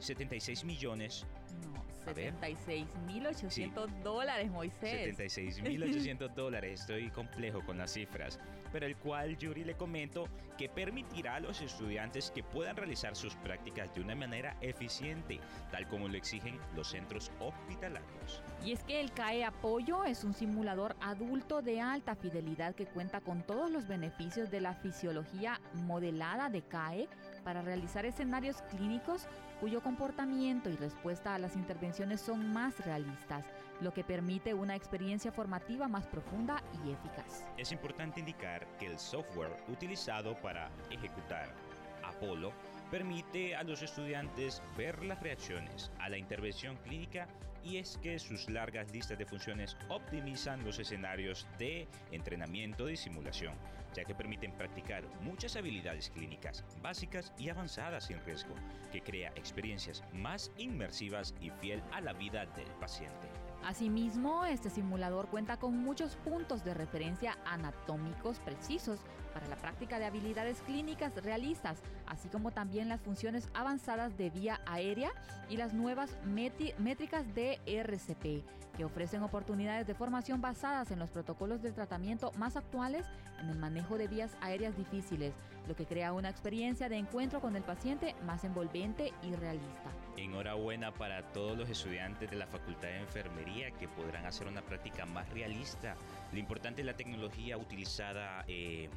76 0.00 0.64
millones. 0.64 1.26
No, 1.54 1.84
76 2.04 2.86
mil 3.06 3.26
800 3.26 3.90
dólares, 4.02 4.50
Moisés. 4.50 5.16
76 5.16 5.62
mil 5.62 5.82
800 5.82 6.34
dólares, 6.36 6.80
estoy 6.80 7.10
complejo 7.10 7.64
con 7.64 7.78
las 7.78 7.92
cifras 7.92 8.38
pero 8.76 8.86
el 8.86 8.96
cual 8.96 9.38
Yuri 9.38 9.64
le 9.64 9.74
comento 9.74 10.28
que 10.58 10.68
permitirá 10.68 11.36
a 11.36 11.40
los 11.40 11.62
estudiantes 11.62 12.30
que 12.30 12.42
puedan 12.42 12.76
realizar 12.76 13.16
sus 13.16 13.34
prácticas 13.36 13.94
de 13.94 14.02
una 14.02 14.14
manera 14.14 14.54
eficiente, 14.60 15.40
tal 15.70 15.88
como 15.88 16.08
lo 16.08 16.16
exigen 16.16 16.58
los 16.74 16.88
centros 16.88 17.30
hospitalarios. 17.40 18.42
Y 18.62 18.72
es 18.72 18.82
que 18.84 19.00
el 19.00 19.12
CAE 19.12 19.44
Apoyo 19.44 20.04
es 20.04 20.24
un 20.24 20.34
simulador 20.34 20.94
adulto 21.00 21.62
de 21.62 21.80
alta 21.80 22.16
fidelidad 22.16 22.74
que 22.74 22.84
cuenta 22.84 23.22
con 23.22 23.42
todos 23.42 23.70
los 23.70 23.86
beneficios 23.86 24.50
de 24.50 24.60
la 24.60 24.74
fisiología 24.74 25.58
modelada 25.72 26.50
de 26.50 26.60
CAE 26.60 27.08
para 27.46 27.62
realizar 27.62 28.04
escenarios 28.04 28.60
clínicos 28.70 29.28
cuyo 29.60 29.80
comportamiento 29.80 30.68
y 30.68 30.74
respuesta 30.74 31.32
a 31.32 31.38
las 31.38 31.54
intervenciones 31.54 32.20
son 32.20 32.52
más 32.52 32.84
realistas, 32.84 33.44
lo 33.80 33.94
que 33.94 34.02
permite 34.02 34.52
una 34.52 34.74
experiencia 34.74 35.30
formativa 35.30 35.86
más 35.86 36.08
profunda 36.08 36.60
y 36.84 36.90
eficaz. 36.90 37.44
Es 37.56 37.70
importante 37.70 38.18
indicar 38.18 38.66
que 38.80 38.86
el 38.86 38.98
software 38.98 39.56
utilizado 39.68 40.34
para 40.42 40.68
ejecutar 40.90 41.54
Apolo 42.02 42.50
permite 42.90 43.56
a 43.56 43.62
los 43.62 43.82
estudiantes 43.82 44.62
ver 44.76 45.02
las 45.04 45.20
reacciones 45.22 45.90
a 45.98 46.08
la 46.08 46.18
intervención 46.18 46.76
clínica 46.84 47.26
y 47.64 47.78
es 47.78 47.98
que 47.98 48.18
sus 48.18 48.48
largas 48.48 48.92
listas 48.92 49.18
de 49.18 49.26
funciones 49.26 49.76
optimizan 49.88 50.64
los 50.64 50.78
escenarios 50.78 51.46
de 51.58 51.88
entrenamiento 52.12 52.88
y 52.88 52.96
simulación, 52.96 53.54
ya 53.92 54.04
que 54.04 54.14
permiten 54.14 54.52
practicar 54.52 55.04
muchas 55.22 55.56
habilidades 55.56 56.10
clínicas 56.10 56.64
básicas 56.80 57.32
y 57.38 57.48
avanzadas 57.48 58.04
sin 58.04 58.20
riesgo, 58.24 58.54
que 58.92 59.02
crea 59.02 59.32
experiencias 59.34 60.04
más 60.12 60.52
inmersivas 60.58 61.34
y 61.40 61.50
fiel 61.50 61.82
a 61.92 62.00
la 62.00 62.12
vida 62.12 62.46
del 62.46 62.68
paciente. 62.78 63.45
Asimismo, 63.66 64.44
este 64.44 64.70
simulador 64.70 65.26
cuenta 65.26 65.56
con 65.56 65.76
muchos 65.76 66.14
puntos 66.14 66.62
de 66.62 66.72
referencia 66.72 67.36
anatómicos 67.44 68.38
precisos 68.38 69.00
para 69.34 69.48
la 69.48 69.56
práctica 69.56 69.98
de 69.98 70.04
habilidades 70.04 70.62
clínicas 70.62 71.12
realistas, 71.16 71.82
así 72.06 72.28
como 72.28 72.52
también 72.52 72.88
las 72.88 73.00
funciones 73.00 73.48
avanzadas 73.54 74.16
de 74.16 74.30
vía 74.30 74.60
aérea 74.66 75.10
y 75.50 75.56
las 75.56 75.74
nuevas 75.74 76.16
métricas 76.24 77.34
de 77.34 77.58
RCP, 77.66 78.44
que 78.76 78.84
ofrecen 78.84 79.24
oportunidades 79.24 79.88
de 79.88 79.96
formación 79.96 80.40
basadas 80.40 80.92
en 80.92 81.00
los 81.00 81.10
protocolos 81.10 81.60
de 81.60 81.72
tratamiento 81.72 82.30
más 82.38 82.56
actuales 82.56 83.04
en 83.40 83.48
el 83.48 83.58
manejo 83.58 83.98
de 83.98 84.06
vías 84.06 84.36
aéreas 84.42 84.76
difíciles, 84.76 85.34
lo 85.68 85.74
que 85.74 85.86
crea 85.86 86.12
una 86.12 86.30
experiencia 86.30 86.88
de 86.88 86.96
encuentro 86.96 87.40
con 87.40 87.56
el 87.56 87.62
paciente 87.62 88.14
más 88.24 88.44
envolvente 88.44 89.12
y 89.22 89.34
realista. 89.34 89.90
Enhorabuena 90.16 90.92
para 90.92 91.22
todos 91.32 91.56
los 91.56 91.68
estudiantes 91.68 92.30
de 92.30 92.36
la 92.36 92.46
Facultad 92.46 92.88
de 92.88 93.00
Enfermería 93.00 93.70
que 93.72 93.88
podrán 93.88 94.26
hacer 94.26 94.46
una 94.46 94.62
práctica 94.62 95.06
más 95.06 95.28
realista. 95.30 95.96
Lo 96.32 96.38
importante 96.38 96.82
de 96.82 96.86
la 96.86 96.96
tecnología 96.96 97.56
utilizada 97.56 98.44
eh, 98.48 98.88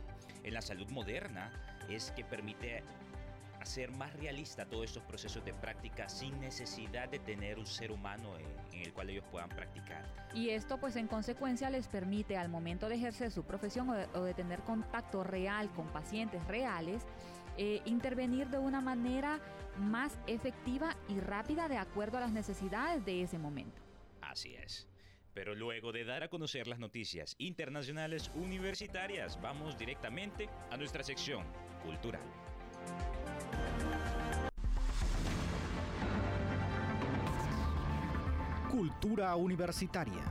en 0.44 0.54
la 0.54 0.62
salud 0.62 0.90
moderna 0.90 1.52
es 1.90 2.12
que 2.12 2.24
permite 2.24 2.84
hacer 3.60 3.92
más 3.92 4.14
realista 4.14 4.66
todos 4.66 4.86
estos 4.86 5.04
procesos 5.04 5.44
de 5.44 5.54
práctica 5.54 6.10
sin 6.10 6.40
necesidad 6.40 7.10
de 7.10 7.20
tener 7.20 7.60
un 7.60 7.66
ser 7.66 7.92
humano 7.92 8.38
en, 8.38 8.82
el 8.82 8.94
cual 8.94 9.10
ellos 9.10 9.26
puedan 9.30 9.50
practicar. 9.50 10.06
Y 10.34 10.50
esto 10.50 10.80
pues 10.80 10.96
en 10.96 11.08
consecuencia 11.08 11.70
les 11.70 11.88
permite 11.88 12.38
al 12.38 12.50
momento 12.50 12.88
de 12.88 12.96
ejercer 12.96 13.32
su 13.32 13.44
profesión 13.44 13.90
o 13.90 14.24
de, 14.24 14.34
tener 14.34 14.60
contacto 14.62 15.24
real 15.24 15.70
con 15.74 15.88
pacientes 15.88 16.46
reales, 16.48 17.04
eh, 17.58 17.82
intervenir 17.86 18.48
de 18.48 18.58
una 18.58 18.80
manera 18.80 19.40
más 19.78 20.18
efectiva 20.28 20.96
y 21.08 21.20
rápida 21.20 21.68
de 21.68 21.78
acuerdo 21.78 22.18
a 22.18 22.22
las 22.22 22.32
necesidades 22.32 23.04
de 23.06 23.24
ese 23.24 23.38
momento. 23.38 23.82
Así 24.22 24.56
es. 24.56 24.88
Pero 25.34 25.56
luego 25.56 25.92
de 25.92 26.06
dar 26.06 26.24
a 26.24 26.30
conocer 26.30 26.68
las 26.68 26.80
noticias 26.80 27.36
internacionales 27.38 28.32
universitarias, 28.36 29.40
vamos 29.42 29.78
directamente 29.78 30.50
a 30.72 30.78
nuestra 30.78 31.04
sección 31.04 31.46
cultural. 31.84 32.24
Cultura 38.72 39.36
universitaria. 39.36 40.24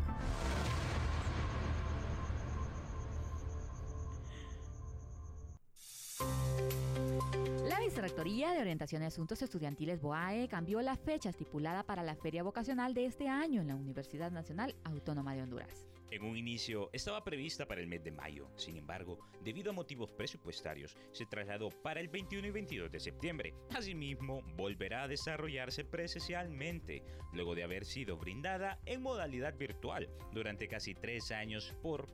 La 7.68 7.80
Vicerrectoría 7.80 8.52
de 8.52 8.60
Orientación 8.60 9.02
y 9.02 9.06
Asuntos 9.06 9.42
Estudiantiles 9.42 10.00
BOAE 10.00 10.48
cambió 10.48 10.80
la 10.80 10.96
fecha 10.96 11.28
estipulada 11.28 11.82
para 11.82 12.02
la 12.02 12.14
feria 12.14 12.42
vocacional 12.42 12.94
de 12.94 13.06
este 13.06 13.28
año 13.28 13.60
en 13.60 13.68
la 13.68 13.76
Universidad 13.76 14.30
Nacional 14.30 14.74
Autónoma 14.84 15.34
de 15.34 15.42
Honduras. 15.42 15.86
En 16.10 16.24
un 16.24 16.38
inicio 16.38 16.88
estaba 16.94 17.22
prevista 17.22 17.66
para 17.66 17.82
el 17.82 17.86
mes 17.86 18.02
de 18.02 18.10
mayo, 18.10 18.50
sin 18.56 18.78
embargo, 18.78 19.18
debido 19.42 19.70
a 19.70 19.74
motivos 19.74 20.10
presupuestarios, 20.10 20.96
se 21.12 21.26
trasladó 21.26 21.68
para 21.68 22.00
el 22.00 22.08
21 22.08 22.48
y 22.48 22.50
22 22.50 22.90
de 22.90 23.00
septiembre. 23.00 23.54
Asimismo, 23.74 24.42
volverá 24.56 25.02
a 25.02 25.08
desarrollarse 25.08 25.84
presencialmente, 25.84 27.02
luego 27.34 27.54
de 27.54 27.64
haber 27.64 27.84
sido 27.84 28.16
brindada 28.16 28.80
en 28.86 29.02
modalidad 29.02 29.58
virtual 29.58 30.08
durante 30.32 30.66
casi 30.66 30.94
tres 30.94 31.30
años 31.30 31.74
por, 31.82 32.06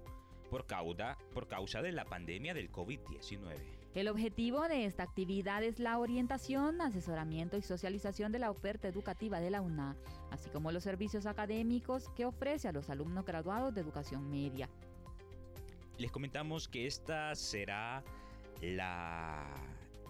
por, 0.50 0.66
causa, 0.66 1.16
por 1.32 1.46
causa 1.46 1.80
de 1.80 1.92
la 1.92 2.04
pandemia 2.04 2.52
del 2.52 2.72
COVID-19. 2.72 3.83
El 3.94 4.08
objetivo 4.08 4.66
de 4.66 4.86
esta 4.86 5.04
actividad 5.04 5.62
es 5.62 5.78
la 5.78 5.98
orientación, 5.98 6.80
asesoramiento 6.80 7.56
y 7.56 7.62
socialización 7.62 8.32
de 8.32 8.40
la 8.40 8.50
oferta 8.50 8.88
educativa 8.88 9.38
de 9.38 9.50
la 9.50 9.60
UNA, 9.60 9.96
así 10.32 10.50
como 10.50 10.72
los 10.72 10.82
servicios 10.82 11.26
académicos 11.26 12.08
que 12.16 12.24
ofrece 12.24 12.66
a 12.66 12.72
los 12.72 12.90
alumnos 12.90 13.24
graduados 13.24 13.72
de 13.72 13.82
educación 13.82 14.28
media. 14.28 14.68
Les 15.96 16.10
comentamos 16.10 16.66
que 16.66 16.86
esta 16.88 17.36
será 17.36 18.02
la 18.60 19.46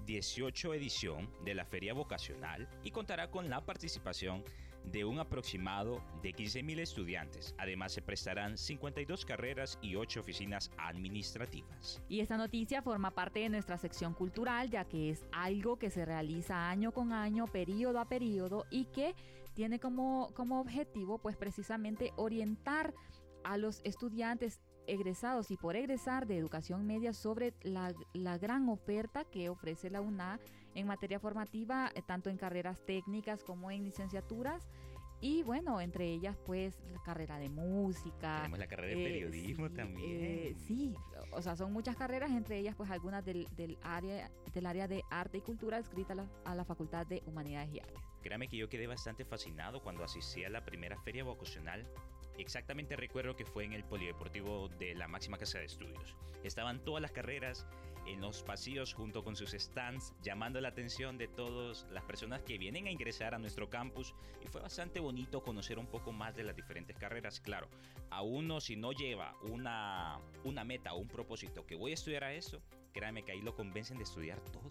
18 0.06 0.72
edición 0.72 1.28
de 1.44 1.54
la 1.54 1.66
Feria 1.66 1.92
Vocacional 1.92 2.66
y 2.84 2.90
contará 2.90 3.30
con 3.30 3.50
la 3.50 3.60
participación 3.66 4.42
de 4.42 4.63
un 5.04 5.18
aproximado 5.18 6.02
de 6.22 6.32
15.000 6.32 6.78
estudiantes. 6.78 7.54
Además, 7.58 7.92
se 7.92 8.02
prestarán 8.02 8.56
52 8.56 9.24
carreras 9.24 9.78
y 9.82 9.96
8 9.96 10.20
oficinas 10.20 10.70
administrativas. 10.78 12.00
Y 12.08 12.20
esta 12.20 12.36
noticia 12.36 12.82
forma 12.82 13.10
parte 13.10 13.40
de 13.40 13.48
nuestra 13.48 13.78
sección 13.78 14.14
cultural, 14.14 14.70
ya 14.70 14.84
que 14.84 15.10
es 15.10 15.24
algo 15.32 15.78
que 15.78 15.90
se 15.90 16.04
realiza 16.04 16.68
año 16.70 16.92
con 16.92 17.12
año, 17.12 17.46
periodo 17.46 17.98
a 17.98 18.04
periodo, 18.04 18.66
y 18.70 18.84
que 18.86 19.14
tiene 19.54 19.80
como, 19.80 20.32
como 20.34 20.60
objetivo, 20.60 21.18
pues 21.18 21.36
precisamente 21.36 22.12
orientar 22.16 22.94
a 23.42 23.56
los 23.56 23.80
estudiantes 23.84 24.60
egresados 24.86 25.50
y 25.50 25.56
por 25.56 25.76
egresar 25.76 26.26
de 26.26 26.36
educación 26.36 26.86
media 26.86 27.12
sobre 27.12 27.54
la, 27.62 27.94
la 28.12 28.36
gran 28.38 28.68
oferta 28.68 29.24
que 29.24 29.48
ofrece 29.48 29.90
la 29.90 30.00
UNA 30.00 30.38
en 30.74 30.86
materia 30.86 31.18
formativa, 31.18 31.90
eh, 31.94 32.02
tanto 32.02 32.30
en 32.30 32.36
carreras 32.36 32.78
técnicas 32.84 33.44
como 33.44 33.70
en 33.70 33.84
licenciaturas. 33.84 34.68
Y 35.20 35.42
bueno, 35.42 35.80
entre 35.80 36.06
ellas 36.06 36.36
pues 36.44 36.78
la 36.92 37.02
carrera 37.02 37.38
de 37.38 37.48
música. 37.48 38.36
Tenemos 38.38 38.58
la 38.58 38.66
carrera 38.66 38.88
de 38.88 39.00
eh, 39.00 39.04
periodismo 39.04 39.70
también. 39.70 40.20
Eh, 40.22 40.54
sí, 40.66 40.94
o 41.32 41.40
sea, 41.40 41.56
son 41.56 41.72
muchas 41.72 41.96
carreras, 41.96 42.30
entre 42.30 42.58
ellas 42.58 42.74
pues 42.76 42.90
algunas 42.90 43.24
del, 43.24 43.48
del 43.56 43.78
área, 43.82 44.30
del 44.52 44.66
área 44.66 44.86
de 44.86 45.02
arte 45.10 45.38
y 45.38 45.40
cultura 45.40 45.78
escrita 45.78 46.12
a 46.12 46.16
la, 46.16 46.26
a 46.44 46.54
la 46.54 46.64
Facultad 46.64 47.06
de 47.06 47.22
Humanidades 47.26 47.72
y 47.72 47.80
Artes. 47.80 48.02
Créame 48.22 48.48
que 48.48 48.56
yo 48.56 48.68
quedé 48.68 48.86
bastante 48.86 49.24
fascinado 49.24 49.82
cuando 49.82 50.04
asistí 50.04 50.44
a 50.44 50.50
la 50.50 50.64
primera 50.64 50.98
feria 50.98 51.24
vocacional 51.24 51.86
Exactamente 52.38 52.96
recuerdo 52.96 53.36
que 53.36 53.44
fue 53.44 53.64
en 53.64 53.72
el 53.72 53.84
polideportivo 53.84 54.68
de 54.68 54.94
la 54.94 55.06
máxima 55.06 55.38
casa 55.38 55.58
de 55.58 55.66
estudios. 55.66 56.16
Estaban 56.42 56.82
todas 56.84 57.00
las 57.00 57.12
carreras 57.12 57.66
en 58.06 58.20
los 58.20 58.42
pasillos 58.42 58.92
junto 58.94 59.24
con 59.24 59.36
sus 59.36 59.50
stands, 59.52 60.14
llamando 60.22 60.60
la 60.60 60.68
atención 60.68 61.18
de 61.18 61.28
todas 61.28 61.86
las 61.90 62.04
personas 62.04 62.42
que 62.42 62.58
vienen 62.58 62.86
a 62.86 62.90
ingresar 62.90 63.34
a 63.34 63.38
nuestro 63.38 63.70
campus 63.70 64.14
y 64.44 64.48
fue 64.48 64.60
bastante 64.60 65.00
bonito 65.00 65.42
conocer 65.42 65.78
un 65.78 65.86
poco 65.86 66.12
más 66.12 66.34
de 66.34 66.44
las 66.44 66.56
diferentes 66.56 66.96
carreras. 66.96 67.40
Claro, 67.40 67.68
a 68.10 68.22
uno 68.22 68.60
si 68.60 68.76
no 68.76 68.92
lleva 68.92 69.34
una, 69.42 70.18
una 70.44 70.64
meta 70.64 70.94
o 70.94 70.98
un 70.98 71.08
propósito 71.08 71.66
que 71.66 71.76
voy 71.76 71.92
a 71.92 71.94
estudiar 71.94 72.24
a 72.24 72.32
eso, 72.32 72.62
créanme 72.92 73.24
que 73.24 73.32
ahí 73.32 73.40
lo 73.40 73.54
convencen 73.54 73.98
de 73.98 74.04
estudiar 74.04 74.40
todo. 74.40 74.70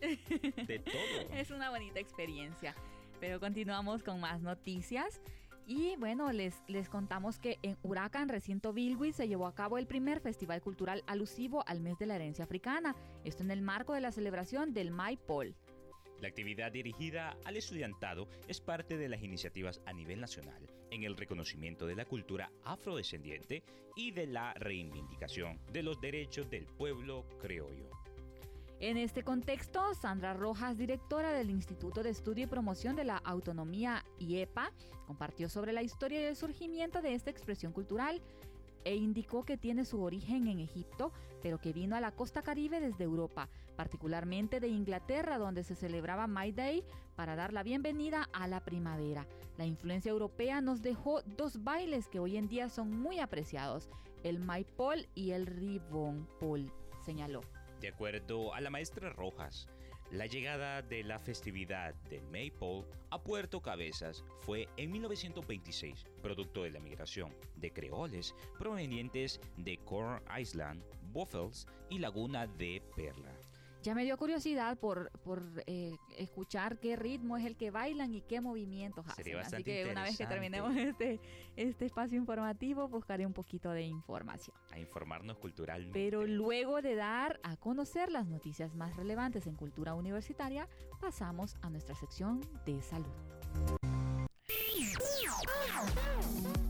De 0.66 0.78
todo. 0.80 1.32
es 1.32 1.50
una 1.50 1.70
bonita 1.70 1.98
experiencia. 1.98 2.74
Pero 3.20 3.40
continuamos 3.40 4.02
con 4.02 4.20
más 4.20 4.42
noticias. 4.42 5.20
Y 5.66 5.96
bueno, 5.96 6.30
les, 6.32 6.62
les 6.68 6.88
contamos 6.88 7.38
que 7.38 7.58
en 7.62 7.78
Huracán, 7.82 8.28
recinto 8.28 8.72
Bilwi, 8.72 9.12
se 9.12 9.28
llevó 9.28 9.46
a 9.46 9.54
cabo 9.54 9.78
el 9.78 9.86
primer 9.86 10.20
festival 10.20 10.60
cultural 10.60 11.02
alusivo 11.06 11.64
al 11.66 11.80
mes 11.80 11.98
de 11.98 12.06
la 12.06 12.16
herencia 12.16 12.44
africana, 12.44 12.94
esto 13.24 13.42
en 13.42 13.50
el 13.50 13.62
marco 13.62 13.94
de 13.94 14.02
la 14.02 14.12
celebración 14.12 14.74
del 14.74 14.90
Maipol. 14.90 15.54
La 16.20 16.28
actividad 16.28 16.70
dirigida 16.70 17.36
al 17.44 17.56
estudiantado 17.56 18.28
es 18.46 18.60
parte 18.60 18.96
de 18.96 19.08
las 19.08 19.22
iniciativas 19.22 19.80
a 19.86 19.92
nivel 19.92 20.20
nacional 20.20 20.66
en 20.90 21.02
el 21.02 21.16
reconocimiento 21.16 21.86
de 21.86 21.96
la 21.96 22.04
cultura 22.04 22.52
afrodescendiente 22.64 23.64
y 23.96 24.12
de 24.12 24.26
la 24.26 24.54
reivindicación 24.54 25.60
de 25.72 25.82
los 25.82 26.00
derechos 26.00 26.48
del 26.50 26.66
pueblo 26.66 27.26
criollo. 27.40 27.90
En 28.86 28.98
este 28.98 29.22
contexto, 29.22 29.94
Sandra 29.94 30.34
Rojas, 30.34 30.76
directora 30.76 31.32
del 31.32 31.48
Instituto 31.48 32.02
de 32.02 32.10
Estudio 32.10 32.44
y 32.44 32.46
Promoción 32.46 32.96
de 32.96 33.04
la 33.04 33.16
Autonomía 33.16 34.04
IEPA, 34.18 34.72
compartió 35.06 35.48
sobre 35.48 35.72
la 35.72 35.82
historia 35.82 36.20
y 36.20 36.24
el 36.24 36.36
surgimiento 36.36 37.00
de 37.00 37.14
esta 37.14 37.30
expresión 37.30 37.72
cultural 37.72 38.20
e 38.84 38.94
indicó 38.94 39.42
que 39.46 39.56
tiene 39.56 39.86
su 39.86 40.02
origen 40.02 40.48
en 40.48 40.60
Egipto, 40.60 41.14
pero 41.42 41.58
que 41.58 41.72
vino 41.72 41.96
a 41.96 42.02
la 42.02 42.10
costa 42.10 42.42
caribe 42.42 42.78
desde 42.78 43.04
Europa, 43.04 43.48
particularmente 43.74 44.60
de 44.60 44.68
Inglaterra, 44.68 45.38
donde 45.38 45.64
se 45.64 45.76
celebraba 45.76 46.26
May 46.26 46.52
Day 46.52 46.84
para 47.16 47.36
dar 47.36 47.54
la 47.54 47.62
bienvenida 47.62 48.28
a 48.34 48.46
la 48.48 48.66
primavera. 48.66 49.26
La 49.56 49.64
influencia 49.64 50.10
europea 50.10 50.60
nos 50.60 50.82
dejó 50.82 51.22
dos 51.22 51.64
bailes 51.64 52.06
que 52.08 52.20
hoy 52.20 52.36
en 52.36 52.48
día 52.48 52.68
son 52.68 52.90
muy 52.90 53.18
apreciados, 53.18 53.88
el 54.24 54.40
Maypole 54.40 55.08
y 55.14 55.30
el 55.30 55.80
Pole, 56.38 56.70
señaló. 57.02 57.40
De 57.84 57.90
acuerdo 57.90 58.54
a 58.54 58.62
la 58.62 58.70
maestra 58.70 59.10
Rojas, 59.10 59.68
la 60.10 60.24
llegada 60.24 60.80
de 60.80 61.04
la 61.04 61.18
festividad 61.18 61.92
de 62.08 62.22
Maypole 62.22 62.86
a 63.10 63.22
Puerto 63.22 63.60
Cabezas 63.60 64.24
fue 64.40 64.70
en 64.78 64.90
1926, 64.90 66.06
producto 66.22 66.62
de 66.62 66.70
la 66.70 66.80
migración 66.80 67.36
de 67.56 67.74
creoles 67.74 68.34
provenientes 68.58 69.38
de 69.58 69.76
Corn 69.84 70.22
Island, 70.34 70.82
Buffels 71.12 71.66
y 71.90 71.98
Laguna 71.98 72.46
de 72.46 72.82
Perla. 72.96 73.33
Ya 73.84 73.94
me 73.94 74.02
dio 74.02 74.16
curiosidad 74.16 74.78
por, 74.78 75.10
por 75.24 75.42
eh, 75.66 75.94
escuchar 76.16 76.80
qué 76.80 76.96
ritmo 76.96 77.36
es 77.36 77.44
el 77.44 77.54
que 77.54 77.70
bailan 77.70 78.14
y 78.14 78.22
qué 78.22 78.40
movimientos 78.40 79.06
hacen. 79.06 79.36
Así 79.36 79.62
que 79.62 79.86
una 79.90 80.02
vez 80.02 80.16
que 80.16 80.26
terminemos 80.26 80.74
este, 80.74 81.20
este 81.54 81.84
espacio 81.84 82.16
informativo, 82.16 82.88
buscaré 82.88 83.26
un 83.26 83.34
poquito 83.34 83.70
de 83.72 83.82
información. 83.82 84.56
A 84.72 84.78
informarnos 84.78 85.36
culturalmente. 85.36 85.92
Pero 85.92 86.26
luego 86.26 86.80
de 86.80 86.94
dar 86.94 87.38
a 87.42 87.58
conocer 87.58 88.10
las 88.10 88.26
noticias 88.26 88.74
más 88.74 88.96
relevantes 88.96 89.46
en 89.46 89.54
cultura 89.54 89.94
universitaria, 89.94 90.66
pasamos 90.98 91.54
a 91.60 91.68
nuestra 91.68 91.94
sección 91.94 92.40
de 92.64 92.80
salud. 92.80 93.12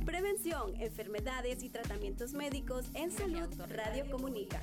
Prevención, 0.04 0.74
enfermedades 0.80 1.62
y 1.62 1.70
tratamientos 1.70 2.32
médicos 2.32 2.90
en 2.94 3.12
salud 3.12 3.48
Radio 3.68 4.10
Comunica. 4.10 4.60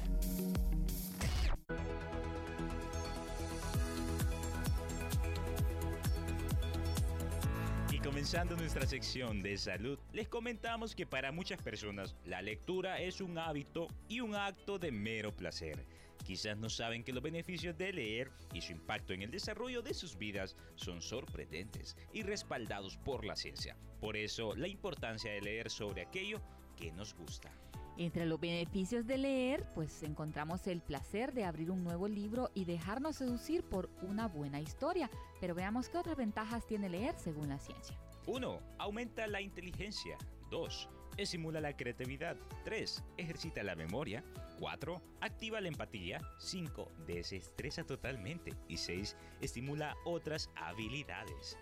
Comenzando 8.22 8.56
nuestra 8.56 8.86
sección 8.86 9.42
de 9.42 9.58
salud, 9.58 9.98
les 10.14 10.28
comentamos 10.28 10.94
que 10.94 11.08
para 11.08 11.32
muchas 11.32 11.60
personas 11.60 12.16
la 12.24 12.44
lectura 12.44 13.02
es 13.02 13.20
un 13.20 13.40
hábito 13.40 13.88
y 14.08 14.20
un 14.20 14.36
acto 14.36 14.78
de 14.78 14.92
mero 14.92 15.36
placer. 15.36 15.88
Quizás 16.24 16.56
no 16.56 16.70
saben 16.70 17.04
que 17.04 17.14
los 17.14 17.24
beneficios 17.24 17.76
de 17.80 17.92
leer 17.92 18.30
y 18.54 18.62
su 18.62 18.74
impacto 18.74 19.14
en 19.14 19.24
el 19.24 19.32
desarrollo 19.32 19.82
de 19.82 19.96
sus 19.96 20.20
vidas 20.20 20.56
son 20.76 21.02
sorprendentes 21.02 21.98
y 22.14 22.22
respaldados 22.22 22.96
por 22.98 23.26
la 23.26 23.36
ciencia. 23.36 23.76
Por 24.00 24.16
eso, 24.16 24.56
la 24.56 24.68
importancia 24.68 25.32
de 25.32 25.42
leer 25.42 25.72
sobre 25.72 26.04
aquello 26.04 26.40
que 26.78 26.92
nos 26.92 27.16
gusta. 27.16 27.52
Entre 27.98 28.28
los 28.28 28.40
beneficios 28.40 29.08
de 29.08 29.18
leer, 29.18 29.66
pues 29.74 30.04
encontramos 30.04 30.68
el 30.68 30.82
placer 30.82 31.34
de 31.34 31.44
abrir 31.44 31.72
un 31.72 31.84
nuevo 31.84 32.08
libro 32.08 32.52
y 32.54 32.66
dejarnos 32.66 33.16
seducir 33.16 33.64
por 33.64 33.90
una 34.04 34.28
buena 34.28 34.62
historia. 34.62 35.10
Pero 35.40 35.56
veamos 35.56 35.90
qué 35.90 35.98
otras 35.98 36.18
ventajas 36.18 36.68
tiene 36.68 36.88
leer 36.88 37.16
según 37.18 37.50
la 37.50 37.58
ciencia. 37.58 37.98
1. 38.28 38.62
Aumenta 38.78 39.28
la 39.28 39.42
inteligencia. 39.42 40.18
2. 40.50 40.90
Estimula 41.18 41.62
la 41.62 41.76
creatividad. 41.76 42.38
3. 42.64 43.04
Ejercita 43.18 43.64
la 43.64 43.76
memoria. 43.76 44.24
4. 44.60 45.02
Activa 45.22 45.62
la 45.62 45.68
empatía. 45.68 46.22
5. 46.40 46.92
Desestresa 47.08 47.84
totalmente. 47.84 48.54
Y 48.68 48.78
6. 48.78 49.16
Estimula 49.42 49.96
otras 50.06 50.50
habilidades. 50.56 51.58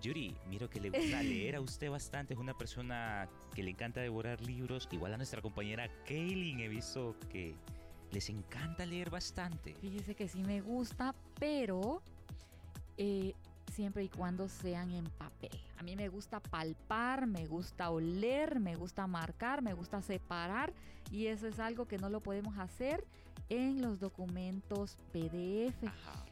Yuri, 0.00 0.36
miro 0.48 0.68
que 0.68 0.80
le 0.80 0.90
gusta 0.90 1.22
leer 1.22 1.56
a 1.56 1.60
usted 1.60 1.90
bastante. 1.90 2.34
Es 2.34 2.40
una 2.40 2.56
persona 2.56 3.28
que 3.54 3.62
le 3.62 3.70
encanta 3.70 4.00
devorar 4.00 4.40
libros. 4.42 4.88
Igual 4.90 5.14
a 5.14 5.16
nuestra 5.16 5.40
compañera 5.40 5.88
Kaylin 6.04 6.60
he 6.60 6.68
visto 6.68 7.16
que 7.30 7.54
les 8.10 8.28
encanta 8.28 8.86
leer 8.86 9.10
bastante. 9.10 9.74
Fíjese 9.74 10.14
que 10.14 10.28
sí 10.28 10.42
me 10.42 10.60
gusta, 10.60 11.14
pero 11.38 12.02
eh, 12.96 13.34
siempre 13.74 14.04
y 14.04 14.08
cuando 14.08 14.48
sean 14.48 14.90
en 14.92 15.04
papel. 15.04 15.60
A 15.76 15.82
mí 15.82 15.96
me 15.96 16.08
gusta 16.08 16.40
palpar, 16.40 17.26
me 17.26 17.46
gusta 17.46 17.90
oler, 17.90 18.60
me 18.60 18.76
gusta 18.76 19.06
marcar, 19.06 19.62
me 19.62 19.74
gusta 19.74 20.00
separar 20.00 20.72
y 21.10 21.26
eso 21.26 21.46
es 21.46 21.58
algo 21.58 21.86
que 21.86 21.98
no 21.98 22.08
lo 22.08 22.20
podemos 22.20 22.58
hacer 22.58 23.04
en 23.48 23.82
los 23.82 24.00
documentos 24.00 24.96
PDF. 25.12 25.90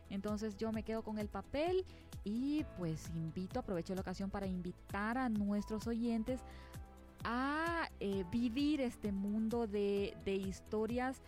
Entonces 0.09 0.57
yo 0.57 0.73
me 0.73 0.83
quedo 0.83 1.03
con 1.03 1.19
el 1.19 1.29
papel 1.29 1.85
y 2.25 2.65
pues 2.79 3.11
invito, 3.15 3.59
aprovecho 3.59 3.95
la 3.95 4.03
ocasión 4.03 4.31
para 4.31 4.47
invitar 4.47 5.19
a 5.19 5.29
nuestros 5.29 5.87
oyentes 5.87 6.41
a 7.25 7.89
eh, 8.01 8.25
vivir 8.31 8.81
este 8.81 9.13
mundo 9.13 9.67
de, 9.67 10.15
historias 10.27 11.21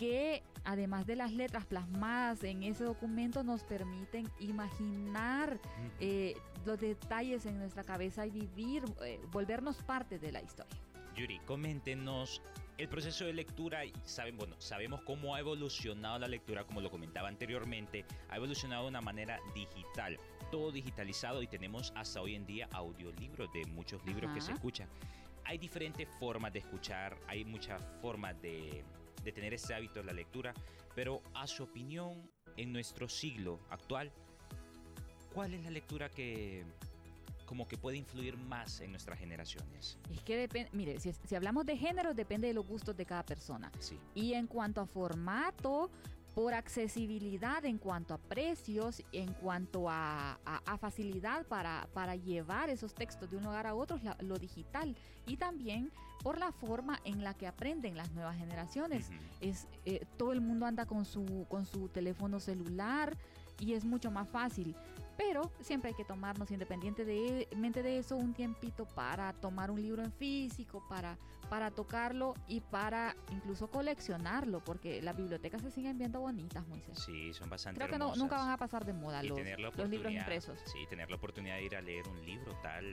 que 0.00 0.42
además 0.64 1.06
de 1.06 1.14
las 1.14 1.30
letras 1.30 1.66
plasmadas 1.66 2.42
en 2.42 2.62
ese 2.62 2.84
documento 2.84 3.44
nos 3.44 3.64
permiten 3.64 4.26
imaginar 4.38 5.60
eh, 6.00 6.34
los 6.64 6.80
detalles 6.80 7.44
en 7.44 7.58
nuestra 7.58 7.84
cabeza 7.84 8.24
y 8.24 8.30
vivir, 8.30 8.82
eh, 9.04 9.20
volvernos 9.30 9.76
parte 9.82 10.18
de 10.18 10.32
la 10.32 10.40
historia. 10.40 10.74
Yuri, 11.14 11.38
coméntenos 11.40 12.40
el 12.78 12.88
proceso 12.88 13.26
de 13.26 13.34
lectura, 13.34 13.82
saben, 14.06 14.38
bueno, 14.38 14.56
sabemos 14.58 15.02
cómo 15.02 15.34
ha 15.34 15.40
evolucionado 15.40 16.18
la 16.18 16.28
lectura, 16.28 16.64
como 16.64 16.80
lo 16.80 16.90
comentaba 16.90 17.28
anteriormente, 17.28 18.06
ha 18.30 18.36
evolucionado 18.36 18.84
de 18.84 18.88
una 18.88 19.02
manera 19.02 19.38
digital, 19.54 20.18
todo 20.50 20.72
digitalizado 20.72 21.42
y 21.42 21.46
tenemos 21.46 21.92
hasta 21.94 22.22
hoy 22.22 22.36
en 22.36 22.46
día 22.46 22.70
audiolibros 22.72 23.52
de 23.52 23.66
muchos 23.66 24.02
libros 24.06 24.32
que 24.32 24.40
se 24.40 24.52
escuchan. 24.52 24.88
Hay 25.44 25.58
diferentes 25.58 26.08
formas 26.18 26.54
de 26.54 26.60
escuchar, 26.60 27.18
hay 27.26 27.44
muchas 27.44 27.82
formas 28.00 28.40
de, 28.40 28.82
de 29.24 29.32
tener 29.32 29.54
ese 29.54 29.74
hábito 29.74 30.00
de 30.00 30.06
la 30.06 30.12
lectura, 30.12 30.54
pero 30.94 31.22
a 31.34 31.46
su 31.46 31.62
opinión, 31.62 32.30
en 32.56 32.72
nuestro 32.72 33.08
siglo 33.08 33.60
actual, 33.70 34.12
¿cuál 35.32 35.54
es 35.54 35.64
la 35.64 35.70
lectura 35.70 36.08
que 36.08 36.64
como 37.46 37.66
que 37.66 37.76
puede 37.76 37.96
influir 37.96 38.36
más 38.36 38.80
en 38.80 38.92
nuestras 38.92 39.18
generaciones? 39.18 39.98
Es 40.08 40.22
que 40.22 40.36
depende, 40.36 40.70
mire, 40.72 41.00
si, 41.00 41.34
hablamos 41.34 41.66
de 41.66 41.76
género, 41.76 42.14
depende 42.14 42.46
de 42.46 42.54
los 42.54 42.66
gustos 42.66 42.96
de 42.96 43.04
cada 43.04 43.24
persona. 43.24 43.72
Sí. 43.80 43.98
Y 44.14 44.34
en 44.34 44.46
cuanto 44.46 44.80
a 44.80 44.86
formato, 44.86 45.90
por 46.34 46.54
accesibilidad, 46.54 47.64
en 47.64 47.78
cuanto 47.78 48.14
a 48.14 48.18
precios, 48.18 49.02
en 49.12 49.32
cuanto 49.34 49.88
a, 49.88 50.38
facilidad 50.80 51.46
para, 51.46 51.88
para, 51.92 52.16
llevar 52.16 52.70
esos 52.70 52.94
textos 52.94 53.30
de 53.30 53.36
un 53.36 53.44
lugar 53.44 53.66
a 53.66 53.74
otro, 53.74 53.98
lo 54.20 54.38
digital. 54.38 54.96
Y 55.26 55.36
también 55.36 55.90
por 56.22 56.38
la 56.38 56.52
forma 56.52 57.00
en 57.04 57.24
la 57.24 57.34
que 57.34 57.46
aprenden 57.46 57.96
las 57.96 58.12
nuevas 58.12 58.36
generaciones. 58.36 59.10
es, 59.40 59.66
eh, 59.84 60.04
todo 60.16 60.32
el 60.32 60.40
mundo 60.40 60.66
anda 60.66 60.86
con 60.86 61.04
su, 61.04 61.46
con 61.48 61.66
su 61.66 61.88
teléfono 61.88 62.40
celular 62.40 63.16
y 63.58 63.74
es 63.74 63.84
mucho 63.84 64.10
más 64.10 64.28
fácil. 64.28 64.74
Pero 65.20 65.52
siempre 65.60 65.90
hay 65.90 65.94
que 65.94 66.06
tomarnos, 66.06 66.50
independientemente 66.50 67.82
de 67.82 67.98
eso, 67.98 68.16
un 68.16 68.32
tiempito 68.32 68.86
para 68.86 69.34
tomar 69.34 69.70
un 69.70 69.82
libro 69.82 70.02
en 70.02 70.10
físico, 70.12 70.82
para, 70.88 71.18
para 71.50 71.70
tocarlo 71.70 72.32
y 72.48 72.62
para 72.62 73.14
incluso 73.30 73.68
coleccionarlo, 73.68 74.64
porque 74.64 75.02
las 75.02 75.14
bibliotecas 75.14 75.60
se 75.60 75.70
siguen 75.70 75.98
viendo 75.98 76.20
bonitas, 76.20 76.66
Moisés. 76.68 76.98
Sí, 76.98 77.34
son 77.34 77.50
bastante 77.50 77.78
Creo 77.80 77.90
que 77.90 77.98
no, 77.98 78.16
nunca 78.16 78.38
van 78.38 78.48
a 78.48 78.56
pasar 78.56 78.86
de 78.86 78.94
moda 78.94 79.22
los, 79.22 79.38
los 79.76 79.88
libros 79.90 80.10
impresos. 80.10 80.58
Sí, 80.64 80.86
tener 80.88 81.10
la 81.10 81.16
oportunidad 81.16 81.56
de 81.56 81.64
ir 81.64 81.76
a 81.76 81.82
leer 81.82 82.08
un 82.08 82.24
libro 82.24 82.58
tal 82.62 82.86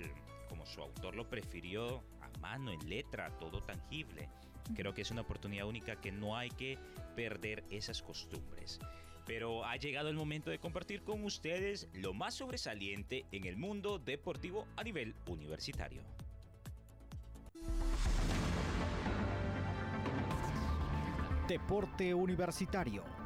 como 0.49 0.65
su 0.65 0.81
autor 0.81 1.15
lo 1.15 1.29
prefirió, 1.29 2.03
a 2.19 2.39
mano, 2.39 2.71
en 2.71 2.89
letra, 2.89 3.29
todo 3.37 3.61
tangible. 3.61 4.29
Creo 4.75 4.93
que 4.93 5.01
es 5.01 5.11
una 5.11 5.21
oportunidad 5.21 5.65
única 5.65 5.95
que 6.01 6.11
no 6.11 6.35
hay 6.35 6.49
que 6.49 6.77
perder 7.15 7.63
esas 7.69 8.01
costumbres 8.01 8.81
pero 9.27 9.65
ha 9.65 9.75
llegado 9.75 10.09
el 10.09 10.15
momento 10.15 10.49
de 10.49 10.57
compartir 10.57 11.03
con 11.03 11.23
ustedes 11.25 11.89
lo 11.93 12.13
más 12.13 12.33
sobresaliente 12.33 13.25
en 13.33 13.45
el 13.45 13.57
mundo 13.57 13.99
deportivo 13.99 14.65
a 14.77 14.83
nivel 14.83 15.13
universitario. 15.27 16.01
Deporte 21.47 22.13
Universitario 22.13 23.16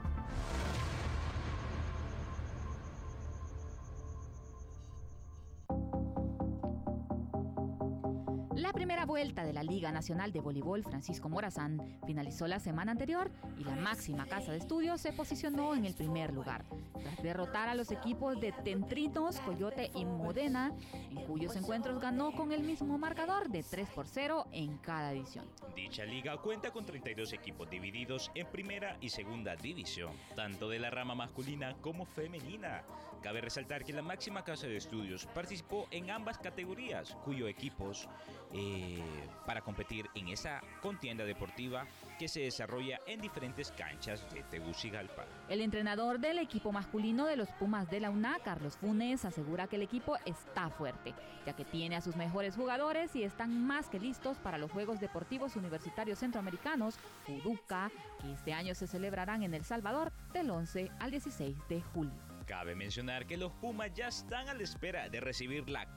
la 9.61 9.71
Liga 9.71 9.91
Nacional 9.91 10.31
de 10.31 10.39
Voleibol 10.39 10.83
Francisco 10.83 11.29
Morazán 11.29 11.99
finalizó 12.07 12.47
la 12.47 12.59
semana 12.59 12.93
anterior 12.93 13.29
y 13.59 13.63
la 13.63 13.75
máxima 13.75 14.25
casa 14.25 14.51
de 14.51 14.57
estudios 14.57 14.99
se 14.99 15.13
posicionó 15.13 15.75
en 15.75 15.85
el 15.85 15.93
primer 15.93 16.33
lugar, 16.33 16.65
tras 16.99 17.21
derrotar 17.21 17.69
a 17.69 17.75
los 17.75 17.91
equipos 17.91 18.41
de 18.41 18.53
Tentrinos, 18.53 19.39
Coyote 19.41 19.91
y 19.93 20.03
Modena, 20.03 20.73
en 21.11 21.23
cuyos 21.27 21.55
encuentros 21.55 22.01
ganó 22.01 22.31
con 22.31 22.51
el 22.51 22.63
mismo 22.63 22.97
marcador 22.97 23.49
de 23.49 23.61
3 23.61 23.87
por 23.89 24.07
0 24.07 24.47
en 24.51 24.79
cada 24.79 25.11
edición. 25.11 25.45
Dicha 25.75 26.05
liga 26.05 26.37
cuenta 26.37 26.71
con 26.71 26.83
32 26.83 27.31
equipos 27.33 27.69
divididos 27.69 28.31
en 28.33 28.47
primera 28.47 28.97
y 28.99 29.09
segunda 29.09 29.55
división, 29.55 30.11
tanto 30.35 30.69
de 30.69 30.79
la 30.79 30.89
rama 30.89 31.13
masculina 31.13 31.75
como 31.81 32.05
femenina. 32.05 32.81
Cabe 33.21 33.39
resaltar 33.39 33.85
que 33.85 33.93
la 33.93 34.01
máxima 34.01 34.43
casa 34.43 34.65
de 34.65 34.77
estudios 34.77 35.27
participó 35.27 35.87
en 35.91 36.09
ambas 36.09 36.39
categorías, 36.39 37.15
cuyos 37.23 37.49
equipos 37.49 38.09
eh, 38.51 38.99
para 39.45 39.61
competir 39.61 40.07
en 40.15 40.29
esa 40.29 40.59
contienda 40.81 41.23
deportiva 41.23 41.85
que 42.17 42.27
se 42.27 42.41
desarrolla 42.41 42.99
en 43.05 43.21
diferentes 43.21 43.71
canchas 43.71 44.25
de 44.33 44.41
Tegucigalpa. 44.43 45.25
El 45.49 45.61
entrenador 45.61 46.19
del 46.19 46.39
equipo 46.39 46.71
masculino 46.71 47.27
de 47.27 47.35
los 47.35 47.49
Pumas 47.49 47.91
de 47.91 47.99
la 47.99 48.09
UNA, 48.09 48.39
Carlos 48.43 48.75
Funes, 48.77 49.23
asegura 49.23 49.67
que 49.67 49.75
el 49.75 49.83
equipo 49.83 50.17
está 50.25 50.71
fuerte, 50.71 51.13
ya 51.45 51.53
que 51.53 51.63
tiene 51.63 51.97
a 51.97 52.01
sus 52.01 52.15
mejores 52.15 52.55
jugadores 52.55 53.15
y 53.15 53.23
están 53.23 53.67
más 53.67 53.87
que 53.87 53.99
listos 53.99 54.37
para 54.37 54.57
los 54.57 54.71
Juegos 54.71 54.99
Deportivos 54.99 55.55
Universitarios 55.55 56.17
Centroamericanos, 56.19 56.95
UDUCA, 57.27 57.91
que 58.19 58.33
este 58.33 58.53
año 58.53 58.73
se 58.73 58.87
celebrarán 58.87 59.43
en 59.43 59.53
El 59.53 59.63
Salvador 59.63 60.11
del 60.33 60.49
11 60.49 60.89
al 60.99 61.11
16 61.11 61.55
de 61.69 61.81
julio. 61.81 62.30
Cabe 62.45 62.75
mencionar 62.75 63.25
que 63.27 63.37
los 63.37 63.51
Pumas 63.53 63.93
ya 63.93 64.07
están 64.07 64.49
a 64.49 64.53
la 64.53 64.63
espera 64.63 65.09
de 65.09 65.19
recibir 65.19 65.69
la 65.69 65.87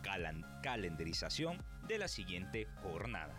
calendarización 0.63 1.63
de 1.89 1.99
la 1.99 2.09
siguiente 2.09 2.67
jornada. 2.83 3.35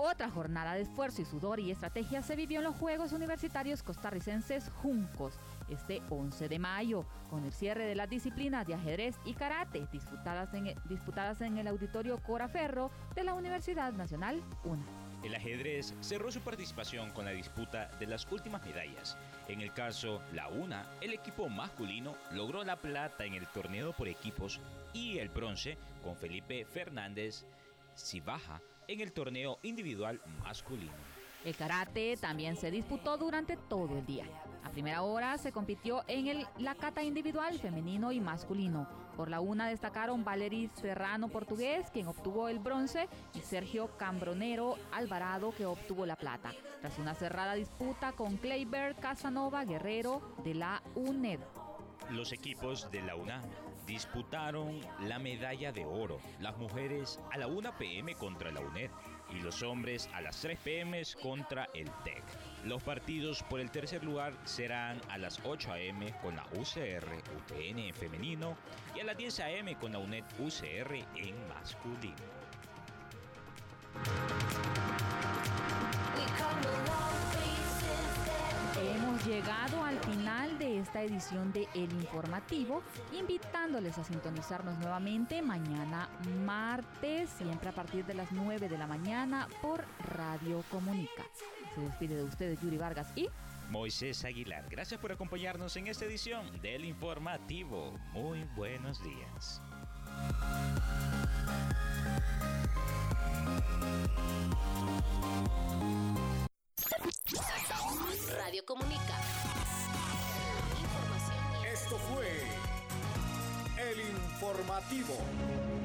Otra 0.00 0.30
jornada 0.30 0.74
de 0.74 0.82
esfuerzo 0.82 1.22
y 1.22 1.24
sudor 1.24 1.58
y 1.58 1.72
estrategia 1.72 2.22
se 2.22 2.36
vivió 2.36 2.60
en 2.60 2.64
los 2.64 2.76
Juegos 2.76 3.12
Universitarios 3.12 3.82
Costarricenses 3.82 4.70
Juncos 4.76 5.40
este 5.68 6.02
11 6.08 6.48
de 6.48 6.58
mayo, 6.60 7.04
con 7.28 7.44
el 7.44 7.52
cierre 7.52 7.84
de 7.84 7.96
las 7.96 8.08
disciplinas 8.08 8.64
de 8.64 8.74
ajedrez 8.74 9.16
y 9.24 9.34
karate 9.34 9.88
disputadas 9.90 10.54
en, 10.54 10.72
disputadas 10.88 11.40
en 11.40 11.58
el 11.58 11.66
auditorio 11.66 12.22
Cora 12.22 12.48
Ferro 12.48 12.92
de 13.16 13.24
la 13.24 13.34
Universidad 13.34 13.92
Nacional 13.92 14.40
UNA. 14.62 15.07
El 15.22 15.34
ajedrez 15.34 15.94
cerró 16.00 16.30
su 16.30 16.40
participación 16.40 17.10
con 17.10 17.24
la 17.24 17.32
disputa 17.32 17.90
de 17.98 18.06
las 18.06 18.26
últimas 18.30 18.64
medallas. 18.64 19.18
En 19.48 19.60
el 19.60 19.72
caso 19.72 20.22
La 20.32 20.48
UNA, 20.48 20.86
el 21.00 21.12
equipo 21.12 21.48
masculino 21.48 22.16
logró 22.32 22.62
la 22.64 22.76
plata 22.76 23.24
en 23.24 23.34
el 23.34 23.46
torneo 23.48 23.92
por 23.92 24.08
equipos 24.08 24.60
y 24.92 25.18
el 25.18 25.28
bronce 25.28 25.76
con 26.04 26.16
Felipe 26.16 26.64
Fernández 26.64 27.44
Sibaja 27.94 28.60
en 28.86 29.00
el 29.00 29.12
torneo 29.12 29.58
individual 29.62 30.20
masculino. 30.42 30.92
El 31.44 31.56
karate 31.56 32.16
también 32.16 32.56
se 32.56 32.70
disputó 32.70 33.16
durante 33.16 33.56
todo 33.56 33.98
el 33.98 34.06
día. 34.06 34.26
A 34.64 34.70
primera 34.70 35.02
hora 35.02 35.36
se 35.38 35.52
compitió 35.52 36.04
en 36.06 36.26
el, 36.28 36.46
la 36.58 36.74
cata 36.74 37.02
individual 37.02 37.58
femenino 37.58 38.12
y 38.12 38.20
masculino. 38.20 38.88
Por 39.18 39.30
la 39.30 39.40
una 39.40 39.66
destacaron 39.66 40.22
Valery 40.22 40.70
Serrano 40.74 41.28
Portugués, 41.28 41.90
quien 41.90 42.06
obtuvo 42.06 42.48
el 42.48 42.60
bronce, 42.60 43.08
y 43.34 43.40
Sergio 43.40 43.88
Cambronero 43.96 44.76
Alvarado, 44.92 45.52
que 45.52 45.66
obtuvo 45.66 46.06
la 46.06 46.14
plata. 46.14 46.52
Tras 46.80 47.00
una 47.00 47.16
cerrada 47.16 47.54
disputa 47.54 48.12
con 48.12 48.36
Kleiber 48.36 48.94
Casanova 48.94 49.64
Guerrero 49.64 50.36
de 50.44 50.54
la 50.54 50.84
UNED. 50.94 51.40
Los 52.10 52.32
equipos 52.32 52.92
de 52.92 53.02
la 53.02 53.16
UNAM 53.16 53.42
disputaron 53.88 54.80
la 55.00 55.18
medalla 55.18 55.72
de 55.72 55.84
oro, 55.84 56.20
las 56.38 56.56
mujeres 56.56 57.18
a 57.32 57.38
la 57.38 57.48
1 57.48 57.76
pm 57.76 58.14
contra 58.14 58.52
la 58.52 58.60
UNED 58.60 58.92
y 59.30 59.40
los 59.40 59.64
hombres 59.64 60.08
a 60.14 60.20
las 60.20 60.40
3 60.42 60.60
pm 60.60 61.02
contra 61.20 61.68
el 61.74 61.90
TEC. 62.04 62.22
Los 62.64 62.82
partidos 62.82 63.42
por 63.44 63.60
el 63.60 63.70
tercer 63.70 64.04
lugar 64.04 64.32
serán 64.44 65.00
a 65.08 65.18
las 65.18 65.40
8 65.44 65.70
am 65.72 66.12
con 66.20 66.34
la 66.36 66.44
UCR 66.54 67.06
UTN 67.36 67.78
en 67.78 67.94
femenino 67.94 68.56
y 68.94 69.00
a 69.00 69.04
las 69.04 69.16
10 69.16 69.40
am 69.40 69.74
con 69.80 69.92
la 69.92 69.98
UNED 69.98 70.24
UCR 70.38 70.94
en 71.16 71.48
masculino. 71.48 72.16
Hemos 78.80 79.26
llegado 79.26 79.84
al 79.84 79.98
final 80.00 80.58
de 80.58 80.78
esta 80.78 81.02
edición 81.02 81.52
de 81.52 81.68
El 81.74 81.92
Informativo, 81.92 82.82
invitándoles 83.12 83.98
a 83.98 84.04
sintonizarnos 84.04 84.78
nuevamente 84.78 85.42
mañana 85.42 86.08
martes, 86.44 87.30
siempre 87.30 87.68
a 87.68 87.72
partir 87.72 88.04
de 88.04 88.14
las 88.14 88.30
9 88.32 88.68
de 88.68 88.78
la 88.78 88.86
mañana 88.86 89.48
por 89.62 89.84
Radio 90.16 90.62
Comunica. 90.70 91.24
Se 91.78 91.84
despide 91.84 92.16
de 92.16 92.24
ustedes 92.24 92.60
Yuri 92.60 92.76
Vargas 92.76 93.06
y 93.14 93.28
Moisés 93.70 94.24
Aguilar. 94.24 94.66
Gracias 94.68 95.00
por 95.00 95.12
acompañarnos 95.12 95.76
en 95.76 95.86
esta 95.86 96.06
edición 96.06 96.60
del 96.60 96.84
Informativo. 96.84 97.96
Muy 98.12 98.42
buenos 98.56 99.00
días. 99.04 99.62
Radio 108.36 108.64
Comunica. 108.64 109.20
Esto 111.72 111.96
fue 111.96 112.26
El 113.78 114.00
Informativo. 114.00 115.77